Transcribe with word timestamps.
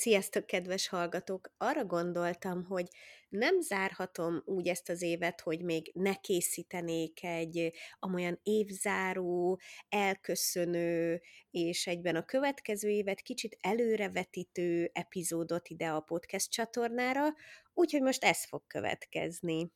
Sziasztok, 0.00 0.46
kedves 0.46 0.88
hallgatók! 0.88 1.52
Arra 1.56 1.84
gondoltam, 1.84 2.64
hogy 2.64 2.86
nem 3.28 3.60
zárhatom 3.60 4.42
úgy 4.44 4.68
ezt 4.68 4.88
az 4.88 5.02
évet, 5.02 5.40
hogy 5.40 5.62
még 5.62 5.90
ne 5.94 6.14
készítenék 6.14 7.24
egy 7.24 7.72
amolyan 7.98 8.40
évzáró, 8.42 9.60
elköszönő, 9.88 11.20
és 11.50 11.86
egyben 11.86 12.16
a 12.16 12.24
következő 12.24 12.88
évet 12.88 13.20
kicsit 13.20 13.56
előrevetítő 13.60 14.90
epizódot 14.92 15.68
ide 15.68 15.88
a 15.88 16.00
podcast 16.00 16.50
csatornára, 16.50 17.26
úgyhogy 17.74 18.02
most 18.02 18.24
ez 18.24 18.44
fog 18.44 18.62
következni. 18.66 19.72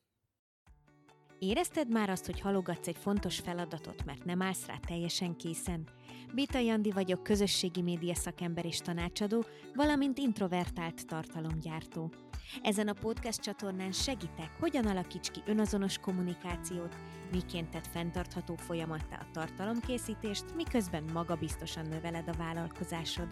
Érezted 1.39 1.89
már 1.89 2.11
azt, 2.11 2.27
hogy 2.27 2.41
halogatsz 2.41 2.87
egy 2.87 2.96
fontos 2.96 3.39
feladatot, 3.39 4.05
mert 4.05 4.25
nem 4.25 4.43
állsz 4.43 4.67
rá 4.67 4.77
teljesen 4.87 5.37
készen? 5.37 5.89
Bita 6.35 6.59
Jandi 6.59 6.91
vagyok, 6.91 7.23
közösségi 7.23 7.82
média 7.82 8.14
szakember 8.14 8.64
és 8.64 8.79
tanácsadó, 8.79 9.45
valamint 9.75 10.18
introvertált 10.18 11.07
tartalomgyártó. 11.07 12.12
Ezen 12.62 12.89
a 12.89 12.93
podcast 12.93 13.40
csatornán 13.40 13.93
segítek, 13.93 14.50
hogyan 14.61 14.86
alakíts 14.86 15.31
ki 15.31 15.40
önazonos 15.46 15.99
kommunikációt, 15.99 16.96
miként 17.32 17.71
tett 17.71 17.87
fenntartható 17.87 18.54
folyamattá 18.57 19.17
a 19.17 19.31
tartalomkészítést, 19.32 20.54
miközben 20.54 21.04
magabiztosan 21.12 21.87
növeled 21.87 22.29
a 22.29 22.37
vállalkozásod. 22.37 23.29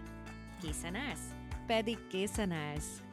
Készen 0.63 0.95
állsz? 0.95 1.35
Pedig 1.67 2.07
készen 2.07 2.51
állsz! 2.51 3.12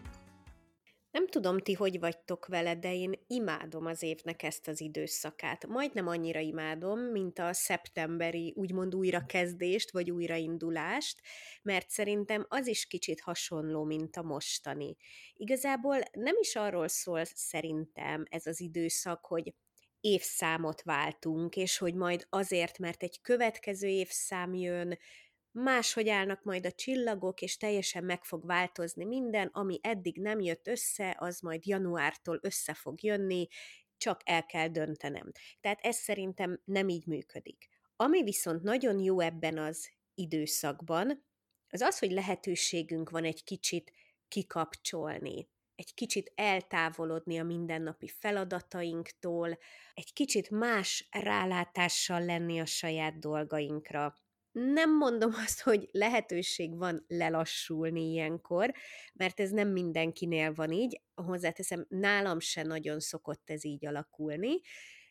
Nem 1.11 1.27
tudom, 1.27 1.59
ti 1.59 1.73
hogy 1.73 1.99
vagytok 1.99 2.45
vele, 2.45 2.75
de 2.75 2.93
én 2.93 3.23
imádom 3.27 3.85
az 3.85 4.01
évnek 4.01 4.43
ezt 4.43 4.67
az 4.67 4.81
időszakát. 4.81 5.67
Majdnem 5.67 6.07
annyira 6.07 6.39
imádom, 6.39 6.99
mint 6.99 7.39
a 7.39 7.53
szeptemberi 7.53 8.53
úgymond 8.55 8.95
újrakezdést, 8.95 9.91
vagy 9.91 10.11
újraindulást, 10.11 11.21
mert 11.61 11.89
szerintem 11.89 12.45
az 12.49 12.67
is 12.67 12.85
kicsit 12.85 13.19
hasonló, 13.19 13.83
mint 13.83 14.15
a 14.15 14.21
mostani. 14.21 14.95
Igazából 15.33 15.97
nem 16.11 16.35
is 16.39 16.55
arról 16.55 16.87
szól 16.87 17.25
szerintem 17.25 18.25
ez 18.29 18.45
az 18.45 18.61
időszak, 18.61 19.25
hogy 19.25 19.53
évszámot 20.01 20.81
váltunk, 20.81 21.55
és 21.55 21.77
hogy 21.77 21.93
majd 21.93 22.25
azért, 22.29 22.77
mert 22.77 23.03
egy 23.03 23.21
következő 23.21 23.87
évszám 23.87 24.53
jön, 24.53 24.97
máshogy 25.51 26.09
állnak 26.09 26.43
majd 26.43 26.65
a 26.65 26.71
csillagok, 26.71 27.41
és 27.41 27.57
teljesen 27.57 28.03
meg 28.03 28.23
fog 28.23 28.45
változni 28.45 29.05
minden, 29.05 29.47
ami 29.47 29.79
eddig 29.81 30.17
nem 30.17 30.39
jött 30.39 30.67
össze, 30.67 31.15
az 31.19 31.39
majd 31.39 31.65
januártól 31.65 32.39
össze 32.41 32.73
fog 32.73 33.03
jönni, 33.03 33.47
csak 33.97 34.21
el 34.23 34.45
kell 34.45 34.67
döntenem. 34.67 35.31
Tehát 35.61 35.79
ez 35.81 35.95
szerintem 35.95 36.61
nem 36.65 36.89
így 36.89 37.05
működik. 37.05 37.69
Ami 37.95 38.23
viszont 38.23 38.63
nagyon 38.63 38.99
jó 38.99 39.19
ebben 39.19 39.57
az 39.57 39.89
időszakban, 40.13 41.25
az 41.69 41.81
az, 41.81 41.99
hogy 41.99 42.11
lehetőségünk 42.11 43.09
van 43.09 43.23
egy 43.23 43.43
kicsit 43.43 43.93
kikapcsolni, 44.27 45.49
egy 45.75 45.93
kicsit 45.93 46.31
eltávolodni 46.35 47.39
a 47.39 47.43
mindennapi 47.43 48.07
feladatainktól, 48.07 49.57
egy 49.93 50.13
kicsit 50.13 50.49
más 50.49 51.07
rálátással 51.11 52.25
lenni 52.25 52.59
a 52.59 52.65
saját 52.65 53.19
dolgainkra 53.19 54.15
nem 54.51 54.97
mondom 54.97 55.31
azt, 55.45 55.61
hogy 55.61 55.89
lehetőség 55.91 56.77
van 56.77 57.05
lelassulni 57.07 58.11
ilyenkor, 58.11 58.71
mert 59.13 59.39
ez 59.39 59.49
nem 59.51 59.67
mindenkinél 59.67 60.53
van 60.53 60.71
így, 60.71 61.01
hozzáteszem, 61.15 61.85
nálam 61.89 62.39
se 62.39 62.63
nagyon 62.63 62.99
szokott 62.99 63.49
ez 63.49 63.65
így 63.65 63.85
alakulni, 63.85 64.59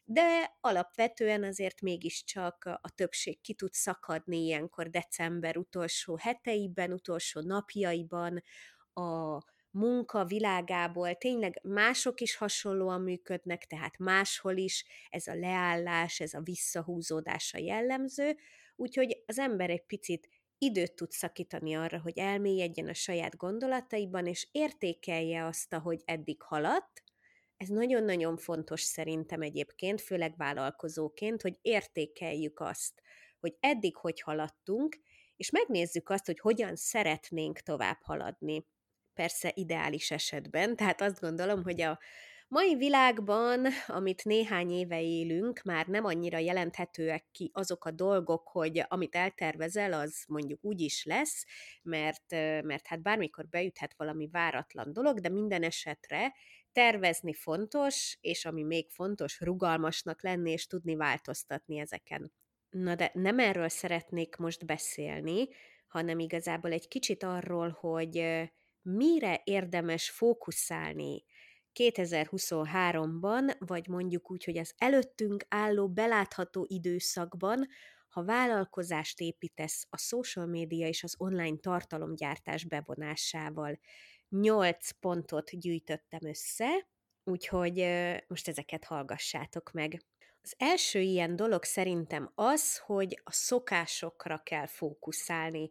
de 0.05 0.57
alapvetően 0.61 1.45
azért 1.45 1.81
mégiscsak 1.81 2.65
a 2.65 2.91
többség 2.95 3.41
ki 3.41 3.55
tud 3.55 3.73
szakadni 3.73 4.45
ilyenkor 4.45 4.91
december 4.91 5.57
utolsó 5.57 6.17
heteiben, 6.21 6.93
utolsó 6.93 7.41
napjaiban, 7.41 8.43
a 8.93 9.39
munka 9.71 10.25
világából. 10.25 11.15
Tényleg 11.15 11.61
mások 11.63 12.21
is 12.21 12.37
hasonlóan 12.37 13.01
működnek, 13.01 13.65
tehát 13.65 13.99
máshol 13.99 14.57
is 14.57 14.85
ez 15.09 15.27
a 15.27 15.35
leállás, 15.35 16.21
ez 16.21 16.35
a 16.35 16.41
visszahúzódása 16.41 17.59
jellemző, 17.59 18.37
úgyhogy 18.79 19.23
az 19.27 19.39
ember 19.39 19.71
egy 19.71 19.85
picit 19.87 20.29
időt 20.59 20.95
tud 20.95 21.11
szakítani 21.11 21.75
arra, 21.75 22.01
hogy 22.01 22.19
elmélyedjen 22.19 22.89
a 22.89 22.95
saját 22.95 23.37
gondolataiban, 23.37 24.27
és 24.27 24.49
értékelje 24.53 25.45
azt, 25.45 25.73
ahogy 25.73 26.03
eddig 26.05 26.43
haladt. 26.43 27.03
Ez 27.57 27.69
nagyon-nagyon 27.69 28.37
fontos 28.37 28.81
szerintem 28.81 29.41
egyébként, 29.41 30.01
főleg 30.01 30.37
vállalkozóként, 30.37 31.43
hogy 31.43 31.59
értékeljük 31.63 32.61
azt, 32.61 33.03
hogy 33.41 33.57
eddig 33.61 33.97
hogy 33.97 34.21
haladtunk, 34.21 34.97
és 35.37 35.51
megnézzük 35.51 36.09
azt, 36.09 36.27
hogy 36.27 36.41
hogyan 36.41 36.77
szeretnénk 36.77 37.59
tovább 37.59 37.99
haladni. 38.03 38.67
Persze 39.15 39.53
ideális 39.55 40.11
esetben, 40.11 40.77
tehát 40.77 41.01
azt 41.01 41.21
gondolom, 41.21 41.63
hogy 41.63 41.81
a 41.81 41.99
mai 42.49 42.77
világban, 42.77 43.67
amit 43.87 44.25
néhány 44.25 44.71
éve 44.71 45.03
élünk, 45.03 45.63
már 45.63 45.87
nem 45.87 46.05
annyira 46.05 46.39
jelenthetőek 46.39 47.25
ki 47.33 47.51
azok 47.55 47.85
a 47.85 47.91
dolgok, 47.91 48.49
hogy 48.49 48.85
amit 48.89 49.15
eltervezel, 49.15 49.93
az 49.93 50.25
mondjuk 50.29 50.65
úgy 50.65 50.81
is 50.81 51.05
lesz, 51.05 51.45
mert, 51.83 52.31
mert 52.63 52.87
hát 52.87 53.03
bármikor 53.03 53.49
beüthet 53.49 53.95
valami 53.97 54.29
váratlan 54.29 54.93
dolog, 54.93 55.21
de 55.21 55.29
minden 55.29 55.63
esetre 55.63 56.35
tervezni 56.73 57.35
fontos, 57.35 58.19
és 58.21 58.45
ami 58.45 58.63
még 58.63 58.91
fontos, 58.91 59.41
rugalmasnak 59.41 60.23
lenni 60.23 60.51
és 60.51 60.67
tudni 60.67 60.97
változtatni 60.97 61.79
ezeken. 61.79 62.33
Na 62.71 62.95
de 62.95 63.11
nem 63.15 63.39
erről 63.39 63.69
szeretnék 63.69 64.37
most 64.37 64.67
beszélni, 64.67 65.49
hanem 65.87 66.19
igazából 66.19 66.73
egy 66.73 66.89
kicsit 66.89 67.23
arról, 67.23 67.77
hogy 67.81 68.43
mire 68.83 69.41
érdemes 69.45 70.11
fókuszálni 70.11 71.25
2023-ban, 71.79 73.55
vagy 73.59 73.89
mondjuk 73.89 74.31
úgy, 74.31 74.45
hogy 74.45 74.59
az 74.59 74.75
előttünk 74.77 75.45
álló 75.49 75.89
belátható 75.89 76.67
időszakban, 76.69 77.69
ha 78.09 78.25
vállalkozást 78.25 79.21
építesz 79.21 79.87
a 79.91 79.99
social 79.99 80.47
média 80.47 80.87
és 80.87 81.03
az 81.03 81.15
online 81.19 81.57
tartalomgyártás 81.57 82.65
bevonásával. 82.65 83.79
Nyolc 84.29 84.91
pontot 84.91 85.51
gyűjtöttem 85.51 86.21
össze, 86.23 86.89
úgyhogy 87.25 87.87
most 88.27 88.49
ezeket 88.49 88.85
hallgassátok 88.85 89.73
meg. 89.73 90.03
Az 90.43 90.55
első 90.57 91.01
ilyen 91.01 91.37
dolog 91.37 91.65
szerintem 91.65 92.33
az, 92.35 92.79
hogy 92.79 93.21
a 93.25 93.33
szokásokra 93.33 94.39
kell 94.39 94.67
fókuszálni 94.67 95.71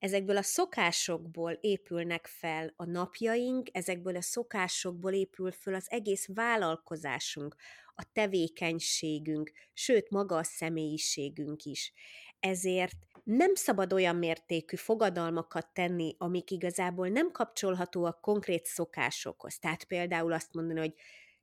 ezekből 0.00 0.36
a 0.36 0.42
szokásokból 0.42 1.52
épülnek 1.52 2.26
fel 2.26 2.72
a 2.76 2.84
napjaink, 2.84 3.68
ezekből 3.72 4.16
a 4.16 4.22
szokásokból 4.22 5.12
épül 5.12 5.52
föl 5.52 5.74
az 5.74 5.86
egész 5.90 6.26
vállalkozásunk, 6.34 7.56
a 7.94 8.04
tevékenységünk, 8.12 9.52
sőt 9.72 10.10
maga 10.10 10.36
a 10.36 10.42
személyiségünk 10.42 11.64
is. 11.64 11.92
Ezért 12.40 12.96
nem 13.24 13.54
szabad 13.54 13.92
olyan 13.92 14.16
mértékű 14.16 14.76
fogadalmakat 14.76 15.68
tenni, 15.72 16.14
amik 16.18 16.50
igazából 16.50 17.08
nem 17.08 17.30
kapcsolhatóak 17.30 18.20
konkrét 18.20 18.64
szokásokhoz. 18.64 19.58
Tehát 19.58 19.84
például 19.84 20.32
azt 20.32 20.54
mondani, 20.54 20.78
hogy 20.78 20.94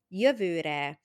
jövőre 0.08 1.02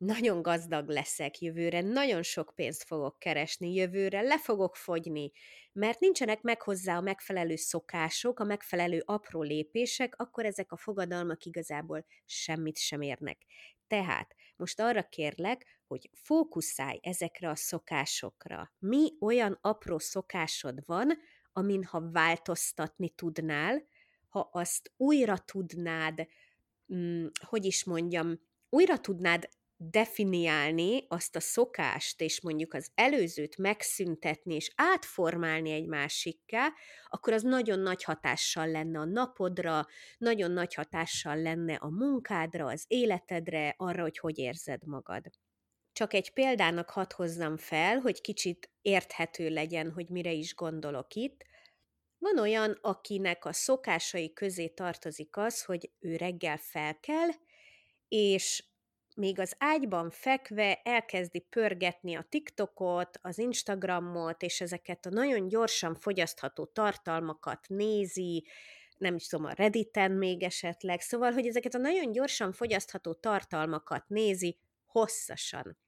nagyon 0.00 0.42
gazdag 0.42 0.88
leszek 0.88 1.40
jövőre, 1.40 1.80
nagyon 1.80 2.22
sok 2.22 2.52
pénzt 2.54 2.82
fogok 2.84 3.18
keresni 3.18 3.74
jövőre, 3.74 4.20
le 4.20 4.38
fogok 4.38 4.76
fogyni, 4.76 5.30
mert 5.72 6.00
nincsenek 6.00 6.42
meg 6.42 6.62
hozzá 6.62 6.96
a 6.96 7.00
megfelelő 7.00 7.56
szokások, 7.56 8.40
a 8.40 8.44
megfelelő 8.44 9.02
apró 9.04 9.42
lépések, 9.42 10.14
akkor 10.16 10.44
ezek 10.44 10.72
a 10.72 10.76
fogadalmak 10.76 11.44
igazából 11.44 12.04
semmit 12.24 12.78
sem 12.78 13.00
érnek. 13.00 13.38
Tehát 13.86 14.34
most 14.56 14.80
arra 14.80 15.02
kérlek, 15.02 15.80
hogy 15.86 16.10
fókuszálj 16.12 16.98
ezekre 17.02 17.48
a 17.48 17.56
szokásokra. 17.56 18.72
Mi 18.78 19.12
olyan 19.20 19.58
apró 19.60 19.98
szokásod 19.98 20.82
van, 20.86 21.18
amin 21.52 21.84
ha 21.84 22.10
változtatni 22.10 23.10
tudnál, 23.10 23.82
ha 24.28 24.48
azt 24.52 24.92
újra 24.96 25.38
tudnád, 25.38 26.26
hm, 26.86 27.26
hogy 27.46 27.64
is 27.64 27.84
mondjam, 27.84 28.40
újra 28.68 28.98
tudnád 28.98 29.48
definiálni 29.82 31.04
azt 31.08 31.36
a 31.36 31.40
szokást, 31.40 32.20
és 32.20 32.40
mondjuk 32.40 32.74
az 32.74 32.90
előzőt 32.94 33.56
megszüntetni, 33.56 34.54
és 34.54 34.72
átformálni 34.74 35.70
egy 35.70 35.86
másikká, 35.86 36.72
akkor 37.08 37.32
az 37.32 37.42
nagyon 37.42 37.78
nagy 37.78 38.04
hatással 38.04 38.66
lenne 38.66 38.98
a 38.98 39.04
napodra, 39.04 39.86
nagyon 40.18 40.50
nagy 40.50 40.74
hatással 40.74 41.36
lenne 41.36 41.74
a 41.74 41.88
munkádra, 41.88 42.66
az 42.66 42.84
életedre, 42.86 43.74
arra, 43.76 44.02
hogy 44.02 44.18
hogy 44.18 44.38
érzed 44.38 44.86
magad. 44.86 45.24
Csak 45.92 46.14
egy 46.14 46.32
példának 46.32 46.90
hadd 46.90 47.14
hozzam 47.14 47.56
fel, 47.56 47.98
hogy 47.98 48.20
kicsit 48.20 48.70
érthető 48.82 49.48
legyen, 49.48 49.90
hogy 49.90 50.08
mire 50.08 50.32
is 50.32 50.54
gondolok 50.54 51.14
itt. 51.14 51.44
Van 52.18 52.38
olyan, 52.38 52.78
akinek 52.80 53.44
a 53.44 53.52
szokásai 53.52 54.32
közé 54.32 54.68
tartozik 54.68 55.36
az, 55.36 55.64
hogy 55.64 55.90
ő 55.98 56.16
reggel 56.16 56.56
felkel, 56.56 57.28
és 58.08 58.64
még 59.20 59.38
az 59.38 59.54
ágyban 59.58 60.10
fekve 60.10 60.80
elkezdi 60.84 61.40
pörgetni 61.40 62.14
a 62.14 62.26
TikTokot, 62.28 63.18
az 63.22 63.38
Instagramot, 63.38 64.42
és 64.42 64.60
ezeket 64.60 65.06
a 65.06 65.10
nagyon 65.10 65.48
gyorsan 65.48 65.94
fogyasztható 65.94 66.64
tartalmakat 66.64 67.68
nézi, 67.68 68.46
nem 68.98 69.14
is 69.14 69.26
tudom, 69.26 69.44
a 69.44 69.52
Redditen 69.52 70.10
még 70.12 70.42
esetleg, 70.42 71.00
szóval, 71.00 71.32
hogy 71.32 71.46
ezeket 71.46 71.74
a 71.74 71.78
nagyon 71.78 72.12
gyorsan 72.12 72.52
fogyasztható 72.52 73.14
tartalmakat 73.14 74.08
nézi 74.08 74.58
hosszasan. 74.86 75.78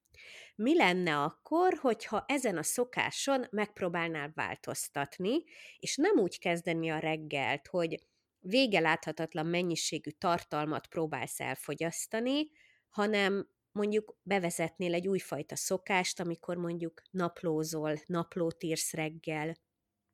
Mi 0.55 0.77
lenne 0.77 1.17
akkor, 1.17 1.79
hogyha 1.81 2.25
ezen 2.29 2.57
a 2.57 2.63
szokáson 2.63 3.47
megpróbálnál 3.51 4.33
változtatni, 4.35 5.45
és 5.79 5.97
nem 5.97 6.19
úgy 6.19 6.39
kezdeni 6.39 6.91
a 6.91 6.99
reggelt, 6.99 7.67
hogy 7.67 7.99
vége 8.41 8.81
láthatatlan 8.81 9.47
mennyiségű 9.47 10.11
tartalmat 10.11 10.87
próbálsz 10.87 11.41
elfogyasztani, 11.41 12.51
hanem 12.93 13.49
mondjuk 13.73 14.17
bevezetnél 14.23 14.95
egy 14.95 15.09
újfajta 15.09 15.57
szokást, 15.57 16.21
amikor 16.21 16.57
mondjuk 16.57 17.03
naplózol, 17.11 17.95
naplót 18.07 18.63
írsz 18.63 18.93
reggel, 18.93 19.57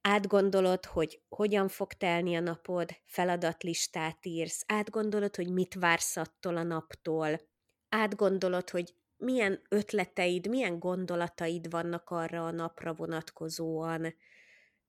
átgondolod, 0.00 0.84
hogy 0.84 1.20
hogyan 1.28 1.68
fog 1.68 1.92
telni 1.92 2.34
a 2.36 2.40
napod, 2.40 2.90
feladatlistát 3.04 4.26
írsz, 4.26 4.64
átgondolod, 4.66 5.36
hogy 5.36 5.52
mit 5.52 5.74
vársz 5.74 6.16
attól 6.16 6.56
a 6.56 6.62
naptól, 6.62 7.40
átgondolod, 7.88 8.70
hogy 8.70 8.94
milyen 9.16 9.60
ötleteid, 9.68 10.48
milyen 10.48 10.78
gondolataid 10.78 11.70
vannak 11.70 12.10
arra 12.10 12.46
a 12.46 12.50
napra 12.50 12.94
vonatkozóan, 12.94 14.14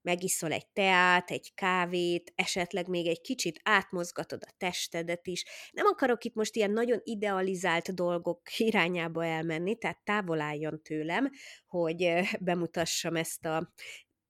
megiszol 0.02 0.52
egy 0.52 0.68
teát, 0.68 1.32
egy 1.32 1.54
kávét, 1.54 2.32
esetleg 2.36 2.88
még 2.88 3.08
egy 3.08 3.22
kicsit 3.22 3.60
átmozgatod 3.64 4.44
a 4.46 4.54
testedet 4.58 5.28
is. 5.28 5.46
Nem 5.72 5.86
akarok 5.86 6.24
itt 6.24 6.34
most 6.34 6.56
ilyen 6.56 6.72
nagyon 6.72 7.00
idealizált 7.04 7.94
dolgok 7.94 8.42
irányába 8.58 9.26
elmenni, 9.26 9.78
tehát 9.78 10.04
távol 10.04 10.42
álljon 10.42 10.82
tőlem, 10.82 11.30
hogy 11.68 12.14
bemutassam 12.40 13.16
ezt 13.16 13.46
a 13.46 13.74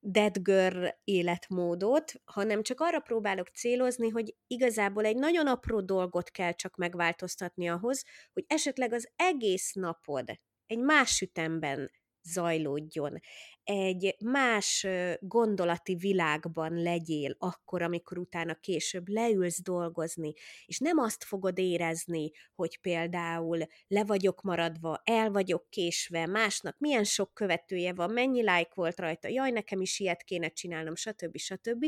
dead 0.02 0.38
girl 0.42 0.86
életmódot, 1.04 2.14
hanem 2.26 2.64
csak 2.64 2.80
arra 2.80 3.00
próbálok 3.00 3.48
célozni, 3.48 4.10
hogy 4.10 4.36
igazából 4.48 5.06
egy 5.06 5.16
nagyon 5.16 5.48
apró 5.48 5.82
dolgot 5.82 6.30
kell 6.30 6.54
csak 6.54 6.76
megváltoztatni 6.76 7.70
ahhoz, 7.70 8.04
hogy 8.34 8.44
esetleg 8.48 8.94
az 8.94 9.10
egész 9.16 9.74
napod 9.74 10.40
egy 10.66 10.80
más 10.80 11.22
ütemben 11.22 11.92
zajlódjon 12.32 13.20
egy 13.70 14.16
más 14.24 14.88
gondolati 15.20 15.96
világban 15.96 16.82
legyél 16.82 17.36
akkor, 17.40 17.82
amikor 17.82 18.18
utána 18.18 18.56
később 18.56 19.08
leülsz 19.08 19.62
dolgozni, 19.62 20.34
és 20.66 20.80
nem 20.80 20.98
azt 20.98 21.24
fogod 21.24 21.58
érezni, 21.58 22.32
hogy 22.56 22.80
például 22.82 23.60
le 23.88 24.04
vagyok 24.04 24.42
maradva, 24.42 25.02
el 25.04 25.32
vagyok 25.32 25.70
késve, 25.70 26.26
másnak 26.26 26.76
milyen 26.80 27.04
sok 27.04 27.34
követője 27.34 27.94
van, 27.94 28.12
mennyi 28.12 28.40
like 28.40 28.72
volt 28.74 29.00
rajta, 29.00 29.28
jaj, 29.28 29.52
nekem 29.52 29.82
is 29.82 30.00
ilyet 30.00 30.24
kéne 30.24 30.48
csinálnom, 30.48 30.96
stb. 30.96 31.38
stb., 31.38 31.86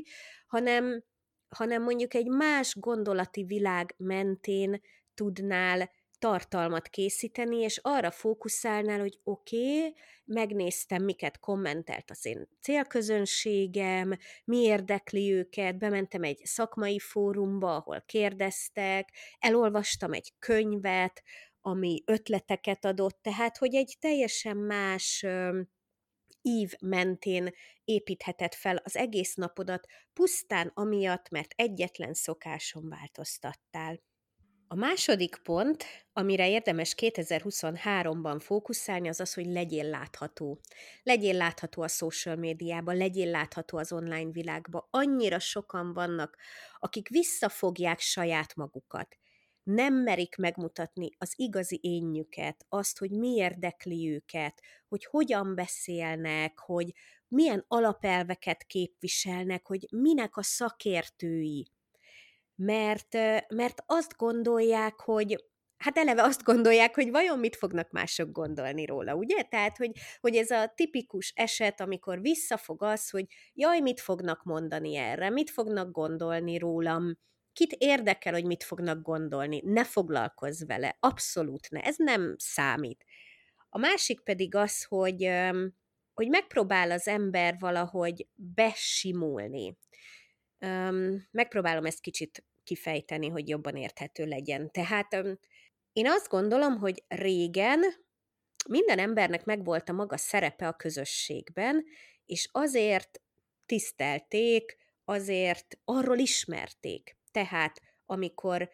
hanem, 0.48 1.04
hanem 1.50 1.84
mondjuk 1.84 2.14
egy 2.14 2.28
más 2.28 2.76
gondolati 2.80 3.44
világ 3.44 3.94
mentén 3.98 4.82
tudnál 5.14 5.90
tartalmat 6.22 6.88
készíteni, 6.88 7.58
és 7.58 7.80
arra 7.82 8.12
fókuszálnál, 8.12 9.00
hogy 9.00 9.20
oké, 9.24 9.78
okay, 9.78 9.96
megnéztem, 10.26 11.04
miket 11.04 11.40
kommentelt 11.40 12.12
az 12.12 12.26
én 12.26 12.48
célközönségem, 12.62 14.18
mi 14.44 14.58
érdekli 14.58 15.34
őket, 15.34 15.78
bementem 15.78 16.24
egy 16.24 16.42
szakmai 16.44 17.00
fórumba, 17.00 17.76
ahol 17.76 18.04
kérdeztek, 18.06 19.10
elolvastam 19.40 20.14
egy 20.14 20.34
könyvet, 20.40 21.24
ami 21.62 22.04
ötleteket 22.06 22.86
adott, 22.86 23.20
tehát, 23.22 23.58
hogy 23.58 23.76
egy 23.76 23.96
teljesen 24.00 24.58
más 24.58 25.26
ív 26.42 26.74
mentén 26.82 27.50
építheted 27.84 28.54
fel 28.54 28.76
az 28.76 28.96
egész 28.96 29.36
napodat, 29.36 29.86
pusztán 30.14 30.72
amiatt, 30.74 31.30
mert 31.30 31.54
egyetlen 31.56 32.14
szokáson 32.14 32.90
változtattál. 32.90 34.00
A 34.72 34.76
második 34.76 35.36
pont, 35.44 35.84
amire 36.14 36.50
érdemes 36.50 36.96
2023-ban 36.98 38.38
fókuszálni, 38.40 39.08
az 39.08 39.20
az, 39.20 39.34
hogy 39.34 39.46
legyél 39.46 39.90
látható. 39.90 40.60
Legyél 41.04 41.34
látható 41.34 41.82
a 41.82 41.88
social 41.88 42.36
médiában, 42.36 42.98
legyél 42.98 43.30
látható 43.30 43.78
az 43.78 43.92
online 43.92 44.32
világban. 44.32 44.88
Annyira 44.90 45.40
sokan 45.40 45.94
vannak, 45.94 46.38
akik 46.80 47.10
visszafogják 47.10 48.00
saját 48.00 48.56
magukat. 48.56 49.18
Nem 49.64 49.94
merik 49.94 50.36
megmutatni 50.36 51.10
az 51.18 51.34
igazi 51.36 51.80
énjüket, 51.82 52.66
azt, 52.70 52.98
hogy 52.98 53.12
mi 53.12 53.30
érdekli 53.36 54.12
őket, 54.14 54.62
hogy 54.88 55.06
hogyan 55.06 55.56
beszélnek, 55.56 56.60
hogy 56.60 56.94
milyen 57.28 57.66
alapelveket 57.68 58.64
képviselnek, 58.64 59.68
hogy 59.68 59.88
minek 59.90 60.38
a 60.38 60.44
szakértői 60.44 61.72
mert, 62.64 63.14
mert 63.48 63.84
azt 63.86 64.18
gondolják, 64.18 65.00
hogy 65.00 65.44
hát 65.78 65.98
eleve 65.98 66.24
azt 66.24 66.44
gondolják, 66.44 66.96
hogy 66.96 67.12
vajon 67.12 67.40
mit 67.40 67.56
fognak 67.56 67.92
mások 67.92 68.32
gondolni 68.32 68.86
róla, 68.86 69.16
ugye? 69.16 69.42
Tehát, 69.42 69.78
hogy, 69.78 69.92
hogy 70.20 70.36
ez 70.36 70.50
a 70.50 70.72
tipikus 70.76 71.34
eset, 71.36 71.82
amikor 71.82 72.22
visszafog 72.22 72.84
az, 72.84 73.10
hogy 73.10 73.26
jaj, 73.54 73.80
mit 73.80 74.00
fognak 74.00 74.44
mondani 74.44 74.96
erre, 74.96 75.30
mit 75.30 75.50
fognak 75.50 75.92
gondolni 75.92 76.58
rólam, 76.58 77.18
kit 77.54 77.74
érdekel, 77.78 78.34
hogy 78.34 78.46
mit 78.46 78.64
fognak 78.64 79.02
gondolni, 79.02 79.62
ne 79.66 79.84
foglalkozz 79.84 80.64
vele, 80.64 80.98
abszolút 81.00 81.70
ne, 81.70 81.80
ez 81.80 81.96
nem 81.98 82.36
számít. 82.38 83.06
A 83.70 83.78
másik 83.78 84.22
pedig 84.24 84.56
az, 84.56 84.84
hogy, 84.84 85.30
hogy 86.14 86.28
megpróbál 86.28 86.92
az 86.92 87.08
ember 87.08 87.56
valahogy 87.60 88.28
besimulni. 88.36 89.78
Megpróbálom 91.32 91.86
ezt 91.86 92.02
kicsit 92.02 92.46
kifejteni, 92.64 93.28
hogy 93.28 93.50
jobban 93.50 93.76
érthető 93.76 94.26
legyen. 94.26 94.72
Tehát 94.72 95.14
én 95.94 96.08
azt 96.08 96.28
gondolom, 96.28 96.78
hogy 96.78 97.04
régen 97.08 97.80
minden 98.70 99.00
embernek 99.00 99.46
megvolt 99.46 99.90
a 99.90 99.94
maga 99.94 100.18
szerepe 100.18 100.68
a 100.68 100.76
közösségben, 100.76 101.86
és 102.26 102.50
azért 102.52 103.22
tisztelték, 103.66 104.78
azért 105.06 105.78
arról 105.86 106.18
ismerték. 106.18 107.18
Tehát 107.32 107.82
amikor 108.06 108.70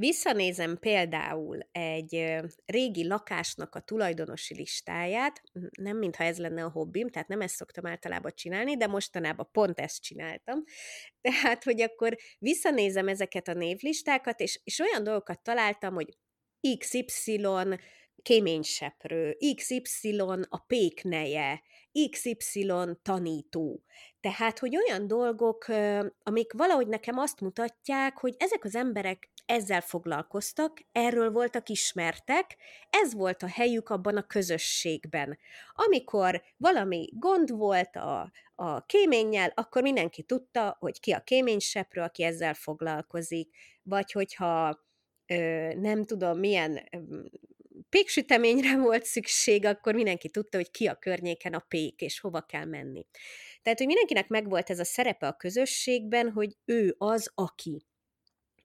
Visszanézem 0.00 0.78
például 0.78 1.58
egy 1.72 2.36
régi 2.66 3.06
lakásnak 3.06 3.74
a 3.74 3.80
tulajdonosi 3.80 4.54
listáját, 4.54 5.42
nem 5.80 5.96
mintha 5.96 6.24
ez 6.24 6.38
lenne 6.38 6.64
a 6.64 6.70
hobbim, 6.70 7.08
tehát 7.08 7.28
nem 7.28 7.40
ezt 7.40 7.54
szoktam 7.54 7.86
általában 7.86 8.32
csinálni, 8.34 8.76
de 8.76 8.86
mostanában 8.86 9.48
pont 9.52 9.80
ezt 9.80 10.02
csináltam. 10.02 10.64
Tehát, 11.20 11.64
hogy 11.64 11.80
akkor 11.80 12.16
visszanézem 12.38 13.08
ezeket 13.08 13.48
a 13.48 13.52
névlistákat, 13.52 14.40
és, 14.40 14.60
és 14.64 14.78
olyan 14.78 15.04
dolgokat 15.04 15.42
találtam, 15.42 15.94
hogy 15.94 16.16
XY 16.78 17.46
kéményseprő, 18.22 19.36
XY 19.54 20.20
a 20.48 20.58
pékneje, 20.66 21.62
XY 22.10 22.72
tanító. 23.02 23.82
Tehát, 24.20 24.58
hogy 24.58 24.76
olyan 24.76 25.06
dolgok, 25.06 25.66
amik 26.22 26.52
valahogy 26.52 26.86
nekem 26.86 27.18
azt 27.18 27.40
mutatják, 27.40 28.18
hogy 28.18 28.34
ezek 28.38 28.64
az 28.64 28.74
emberek 28.74 29.30
ezzel 29.48 29.80
foglalkoztak, 29.80 30.80
erről 30.92 31.30
voltak 31.30 31.68
ismertek, 31.68 32.56
ez 32.90 33.14
volt 33.14 33.42
a 33.42 33.46
helyük 33.46 33.88
abban 33.88 34.16
a 34.16 34.26
közösségben. 34.26 35.38
Amikor 35.74 36.42
valami 36.56 37.08
gond 37.12 37.50
volt 37.50 37.96
a, 37.96 38.32
a 38.54 38.86
kéménnyel, 38.86 39.52
akkor 39.54 39.82
mindenki 39.82 40.22
tudta, 40.22 40.76
hogy 40.80 41.00
ki 41.00 41.12
a 41.12 41.20
kéményseprő, 41.20 42.00
aki 42.00 42.22
ezzel 42.22 42.54
foglalkozik, 42.54 43.54
vagy 43.82 44.12
hogyha 44.12 44.84
ö, 45.26 45.68
nem 45.74 46.04
tudom, 46.04 46.38
milyen 46.38 46.88
péksüteményre 47.88 48.78
volt 48.78 49.04
szükség, 49.04 49.64
akkor 49.64 49.94
mindenki 49.94 50.28
tudta, 50.28 50.56
hogy 50.56 50.70
ki 50.70 50.86
a 50.86 50.94
környéken 50.94 51.54
a 51.54 51.64
pék, 51.68 52.00
és 52.00 52.20
hova 52.20 52.40
kell 52.40 52.64
menni. 52.64 53.06
Tehát, 53.62 53.78
hogy 53.78 53.86
mindenkinek 53.86 54.28
megvolt 54.28 54.70
ez 54.70 54.78
a 54.78 54.84
szerepe 54.84 55.26
a 55.26 55.36
közösségben, 55.36 56.30
hogy 56.30 56.56
ő 56.64 56.94
az, 56.98 57.30
aki. 57.34 57.87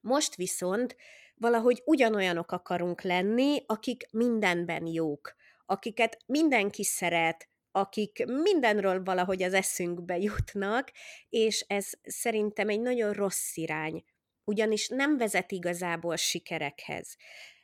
Most 0.04 0.34
viszont 0.34 0.96
valahogy 1.34 1.82
ugyanolyanok 1.84 2.52
akarunk 2.52 3.02
lenni, 3.02 3.62
akik 3.66 4.06
mindenben 4.10 4.86
jók, 4.86 5.34
akiket 5.66 6.18
mindenki 6.26 6.84
szeret, 6.84 7.48
akik 7.72 8.24
mindenről 8.26 9.02
valahogy 9.02 9.42
az 9.42 9.54
eszünkbe 9.54 10.18
jutnak, 10.18 10.92
és 11.28 11.64
ez 11.68 11.90
szerintem 12.02 12.68
egy 12.68 12.80
nagyon 12.80 13.12
rossz 13.12 13.56
irány, 13.56 14.04
ugyanis 14.44 14.88
nem 14.88 15.16
vezet 15.16 15.52
igazából 15.52 16.16
sikerekhez. 16.16 17.16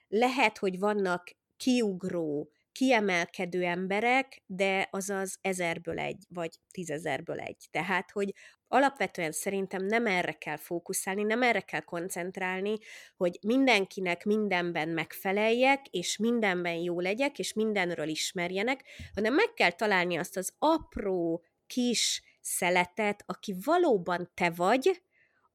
Lehet, 0.09 0.59
hogy 0.59 0.79
vannak 0.79 1.31
kiugró, 1.57 2.51
kiemelkedő 2.73 3.65
emberek, 3.65 4.43
de 4.47 4.89
az 4.91 5.11
az 5.11 5.39
ezerből 5.41 5.99
egy, 5.99 6.25
vagy 6.29 6.51
tízezerből 6.71 7.41
egy. 7.41 7.65
Tehát, 7.71 8.11
hogy 8.11 8.35
alapvetően 8.69 9.33
szerintem 9.33 9.85
nem 9.85 10.07
erre 10.07 10.33
kell 10.33 10.57
fókuszálni, 10.57 11.23
nem 11.23 11.43
erre 11.43 11.61
kell 11.61 11.81
koncentrálni, 11.81 12.79
hogy 13.17 13.39
mindenkinek 13.43 14.25
mindenben 14.25 14.89
megfeleljek, 14.89 15.87
és 15.87 16.17
mindenben 16.17 16.75
jó 16.75 17.01
legyek, 17.01 17.39
és 17.39 17.53
mindenről 17.53 18.09
ismerjenek, 18.09 18.85
hanem 19.15 19.35
meg 19.35 19.53
kell 19.55 19.71
találni 19.71 20.17
azt 20.17 20.37
az 20.37 20.53
apró, 20.59 21.45
kis 21.67 22.23
szeletet, 22.41 23.23
aki 23.27 23.55
valóban 23.65 24.31
te 24.35 24.51
vagy, 24.51 25.03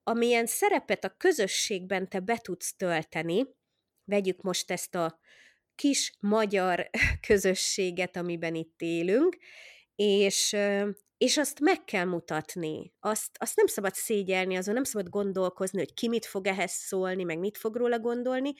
amilyen 0.03 0.45
szerepet 0.45 1.03
a 1.03 1.15
közösségben 1.17 2.09
te 2.09 2.19
be 2.19 2.37
tudsz 2.37 2.75
tölteni, 2.75 3.45
vegyük 4.03 4.41
most 4.41 4.71
ezt 4.71 4.95
a 4.95 5.19
kis 5.75 6.13
magyar 6.19 6.89
közösséget, 7.27 8.15
amiben 8.15 8.55
itt 8.55 8.81
élünk, 8.81 9.37
és, 9.95 10.55
és 11.17 11.37
azt 11.37 11.59
meg 11.59 11.83
kell 11.83 12.05
mutatni. 12.05 12.93
Azt, 12.99 13.37
azt 13.39 13.55
nem 13.55 13.67
szabad 13.67 13.93
szégyelni, 13.93 14.55
azon 14.55 14.73
nem 14.73 14.83
szabad 14.83 15.09
gondolkozni, 15.09 15.77
hogy 15.77 15.93
ki 15.93 16.07
mit 16.07 16.25
fog 16.25 16.47
ehhez 16.47 16.71
szólni, 16.71 17.23
meg 17.23 17.39
mit 17.39 17.57
fog 17.57 17.75
róla 17.75 17.99
gondolni, 17.99 18.53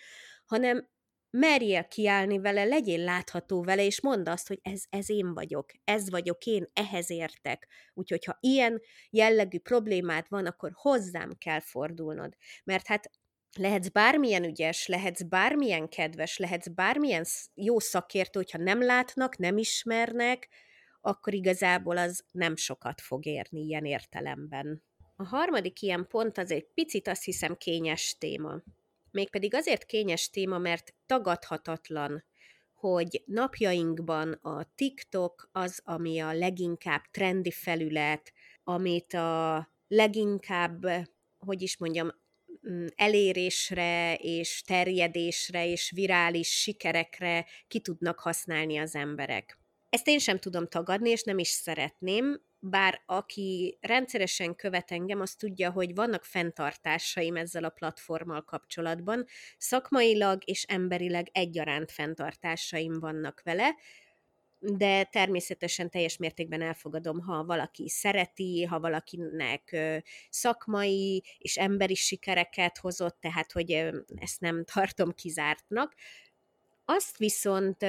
hanem 0.46 0.94
merjél 1.30 1.88
kiállni 1.88 2.40
vele, 2.40 2.64
legyél 2.64 3.04
látható 3.04 3.64
vele, 3.64 3.86
és 3.86 4.02
mondd 4.02 4.30
azt, 4.30 4.48
hogy 4.48 4.60
ez, 4.62 4.84
ez 4.90 5.10
én 5.10 5.34
vagyok, 5.34 5.72
ez 5.84 6.10
vagyok 6.10 6.46
én, 6.46 6.70
ehhez 6.74 7.10
értek. 7.10 7.68
Úgyhogy 7.94 8.26
ha 8.26 8.38
ilyen 8.40 8.82
jellegű 9.10 9.60
problémád 9.60 10.26
van, 10.30 10.46
akkor 10.46 10.72
hozzám 10.74 11.32
kell 11.38 11.60
fordulnod. 11.60 12.34
Mert 12.64 12.88
hát 12.88 13.10
lehetsz 13.58 13.88
bármilyen 13.88 14.44
ügyes, 14.44 14.88
lehetsz 14.88 15.22
bármilyen 15.22 15.90
kedves, 15.90 16.38
lehetsz 16.38 16.68
bármilyen 16.68 17.26
jó 17.54 17.80
szakértő, 17.80 18.40
hogyha 18.40 18.58
nem 18.58 18.84
látnak, 18.84 19.38
nem 19.38 19.58
ismernek, 19.58 20.50
akkor 21.02 21.34
igazából 21.34 21.98
az 21.98 22.26
nem 22.32 22.56
sokat 22.56 23.02
fog 23.02 23.26
érni 23.26 23.62
ilyen 23.62 23.86
értelemben. 23.86 24.84
A 25.16 25.24
harmadik 25.24 25.82
ilyen 25.82 26.08
pont 26.08 26.38
az 26.38 26.52
egy 26.52 26.68
picit 26.74 27.08
azt 27.08 27.24
hiszem 27.24 27.56
kényes 27.56 28.18
téma. 28.18 28.62
Mégpedig 29.12 29.54
azért 29.54 29.86
kényes 29.86 30.30
téma, 30.30 30.58
mert 30.58 30.94
tagadhatatlan, 31.06 32.24
hogy 32.74 33.24
napjainkban 33.26 34.32
a 34.32 34.72
TikTok 34.76 35.50
az, 35.52 35.82
ami 35.84 36.20
a 36.20 36.34
leginkább 36.34 37.02
trendi 37.12 37.52
felület, 37.52 38.34
amit 38.64 39.14
a 39.14 39.70
leginkább, 39.88 40.86
hogy 41.38 41.62
is 41.62 41.78
mondjam, 41.78 42.10
elérésre 42.96 44.16
és 44.16 44.62
terjedésre 44.62 45.68
és 45.68 45.92
virális 45.96 46.50
sikerekre 46.50 47.46
ki 47.68 47.80
tudnak 47.80 48.20
használni 48.20 48.78
az 48.78 48.96
emberek. 48.96 49.60
Ezt 49.90 50.08
én 50.08 50.20
sem 50.20 50.38
tudom 50.38 50.68
tagadni, 50.68 51.10
és 51.10 51.24
nem 51.24 51.38
is 51.38 51.48
szeretném, 51.48 52.42
bár 52.60 53.02
aki 53.06 53.78
rendszeresen 53.82 54.56
követ 54.56 54.92
engem, 54.92 55.22
az 55.22 55.36
tudja, 55.36 55.72
hogy 55.72 55.96
vannak 55.96 56.24
fenntartásaim 56.24 57.36
ezzel 57.36 57.64
a 57.64 57.70
platformmal 57.70 58.44
kapcsolatban. 58.44 59.26
Szakmailag 59.58 60.42
és 60.46 60.64
emberileg 60.64 61.30
egyaránt 61.32 61.92
fenntartásaim 61.92 63.00
vannak 63.00 63.42
vele, 63.44 63.76
de 64.60 65.04
természetesen 65.04 65.90
teljes 65.90 66.18
mértékben 66.18 66.62
elfogadom, 66.62 67.20
ha 67.20 67.44
valaki 67.44 67.90
szereti, 67.90 68.64
ha 68.64 68.80
valakinek 68.80 69.78
szakmai 70.30 71.24
és 71.38 71.58
emberi 71.58 71.96
sikereket 71.96 72.78
hozott, 72.78 73.18
tehát 73.20 73.52
hogy 73.52 73.72
ezt 74.16 74.40
nem 74.40 74.64
tartom 74.74 75.12
kizártnak. 75.12 75.96
Azt 76.86 77.18
viszont 77.18 77.86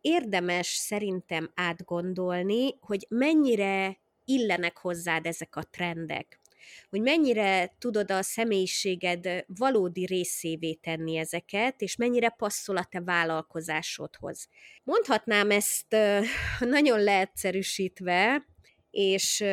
érdemes 0.00 0.66
szerintem 0.66 1.50
átgondolni, 1.54 2.78
hogy 2.80 3.06
mennyire 3.08 3.98
illenek 4.24 4.78
hozzád 4.78 5.26
ezek 5.26 5.56
a 5.56 5.62
trendek 5.62 6.40
hogy 6.88 7.00
mennyire 7.00 7.74
tudod 7.78 8.10
a 8.10 8.22
személyiséged 8.22 9.44
valódi 9.46 10.04
részévé 10.04 10.74
tenni 10.74 11.16
ezeket, 11.16 11.80
és 11.80 11.96
mennyire 11.96 12.28
passzol 12.28 12.76
a 12.76 12.84
te 12.84 13.00
vállalkozásodhoz. 13.00 14.48
Mondhatnám 14.82 15.50
ezt 15.50 15.96
nagyon 16.76 17.02
leegyszerűsítve, 17.02 18.46
és 18.90 19.44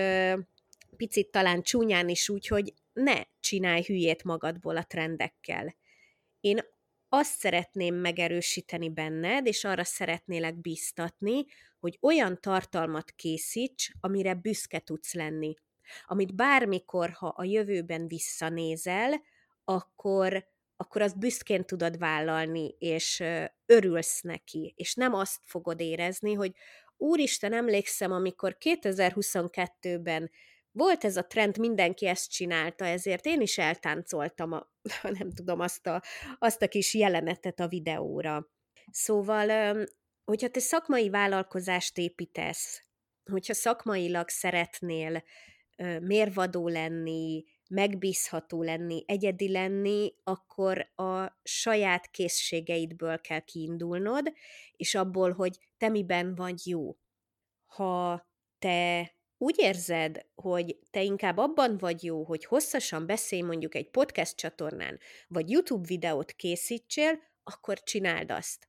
picit 0.97 1.31
talán 1.31 1.61
csúnyán 1.61 2.09
is 2.09 2.29
úgy, 2.29 2.47
hogy 2.47 2.73
ne 2.93 3.21
csinálj 3.39 3.83
hülyét 3.83 4.23
magadból 4.23 4.77
a 4.77 4.83
trendekkel. 4.83 5.75
Én 6.39 6.59
azt 7.09 7.39
szeretném 7.39 7.95
megerősíteni 7.95 8.89
benned, 8.89 9.45
és 9.45 9.63
arra 9.63 9.83
szeretnélek 9.83 10.55
biztatni, 10.55 11.45
hogy 11.79 11.97
olyan 12.01 12.41
tartalmat 12.41 13.11
készíts, 13.11 13.91
amire 13.99 14.33
büszke 14.33 14.79
tudsz 14.79 15.13
lenni. 15.13 15.55
Amit 16.05 16.35
bármikor, 16.35 17.09
ha 17.09 17.27
a 17.27 17.43
jövőben 17.43 18.07
visszanézel, 18.07 19.21
akkor, 19.63 20.47
akkor 20.75 21.01
azt 21.01 21.19
büszkén 21.19 21.65
tudod 21.65 21.97
vállalni, 21.97 22.75
és 22.79 23.23
örülsz 23.65 24.21
neki, 24.21 24.73
és 24.77 24.95
nem 24.95 25.13
azt 25.13 25.39
fogod 25.43 25.79
érezni, 25.79 26.33
hogy 26.33 26.51
úristen, 26.97 27.53
emlékszem, 27.53 28.11
amikor 28.11 28.57
2022-ben 28.59 30.29
volt 30.71 31.03
ez 31.03 31.17
a 31.17 31.27
trend, 31.27 31.57
mindenki 31.57 32.07
ezt 32.07 32.31
csinálta, 32.31 32.85
ezért 32.85 33.25
én 33.25 33.41
is 33.41 33.57
eltáncoltam, 33.57 34.51
a, 34.51 34.71
nem 35.19 35.31
tudom, 35.31 35.59
azt 35.59 35.87
a, 35.87 36.01
azt 36.39 36.61
a 36.61 36.67
kis 36.67 36.93
jelenetet 36.93 37.59
a 37.59 37.67
videóra. 37.67 38.47
Szóval, 38.91 39.77
hogyha 40.23 40.49
te 40.49 40.59
szakmai 40.59 41.09
vállalkozást 41.09 41.97
építesz, 41.97 42.83
hogyha 43.31 43.53
szakmailag 43.53 44.29
szeretnél 44.29 45.23
mérvadó 46.01 46.67
lenni, 46.67 47.45
megbízható 47.69 48.63
lenni, 48.63 49.03
egyedi 49.07 49.51
lenni, 49.51 50.13
akkor 50.23 50.91
a 50.95 51.39
saját 51.43 52.11
készségeidből 52.11 53.21
kell 53.21 53.39
kiindulnod, 53.39 54.33
és 54.71 54.95
abból, 54.95 55.31
hogy 55.31 55.57
te 55.77 55.89
miben 55.89 56.35
vagy 56.35 56.67
jó. 56.67 56.97
Ha 57.65 58.25
te 58.59 59.11
úgy 59.37 59.55
érzed, 59.59 60.25
hogy 60.35 60.79
te 60.91 61.03
inkább 61.03 61.37
abban 61.37 61.77
vagy 61.77 62.03
jó, 62.03 62.23
hogy 62.23 62.45
hosszasan 62.45 63.05
beszélj 63.05 63.41
mondjuk 63.41 63.75
egy 63.75 63.89
podcast 63.89 64.35
csatornán, 64.35 64.99
vagy 65.27 65.49
YouTube 65.49 65.87
videót 65.87 66.31
készítsél, 66.31 67.19
akkor 67.43 67.83
csináld 67.83 68.31
azt. 68.31 68.65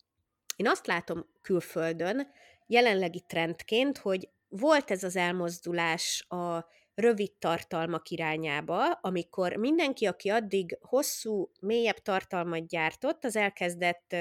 Én 0.56 0.68
azt 0.68 0.86
látom 0.86 1.26
külföldön, 1.42 2.32
jelenlegi 2.66 3.20
trendként, 3.26 3.98
hogy 3.98 4.28
volt 4.48 4.90
ez 4.90 5.04
az 5.04 5.16
elmozdulás 5.16 6.24
a 6.28 6.66
rövid 6.94 7.32
tartalmak 7.32 8.08
irányába, 8.08 8.90
amikor 8.92 9.56
mindenki, 9.56 10.06
aki 10.06 10.28
addig 10.28 10.78
hosszú, 10.80 11.50
mélyebb 11.60 11.98
tartalmat 11.98 12.66
gyártott, 12.66 13.24
az 13.24 13.36
elkezdett 13.36 14.16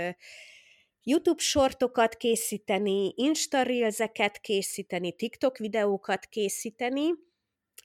YouTube 1.03 1.41
sortokat 1.41 2.15
készíteni, 2.15 3.13
Insta 3.15 3.61
Reelseket 3.61 4.39
készíteni, 4.39 5.15
TikTok 5.15 5.57
videókat 5.57 6.25
készíteni, 6.25 7.09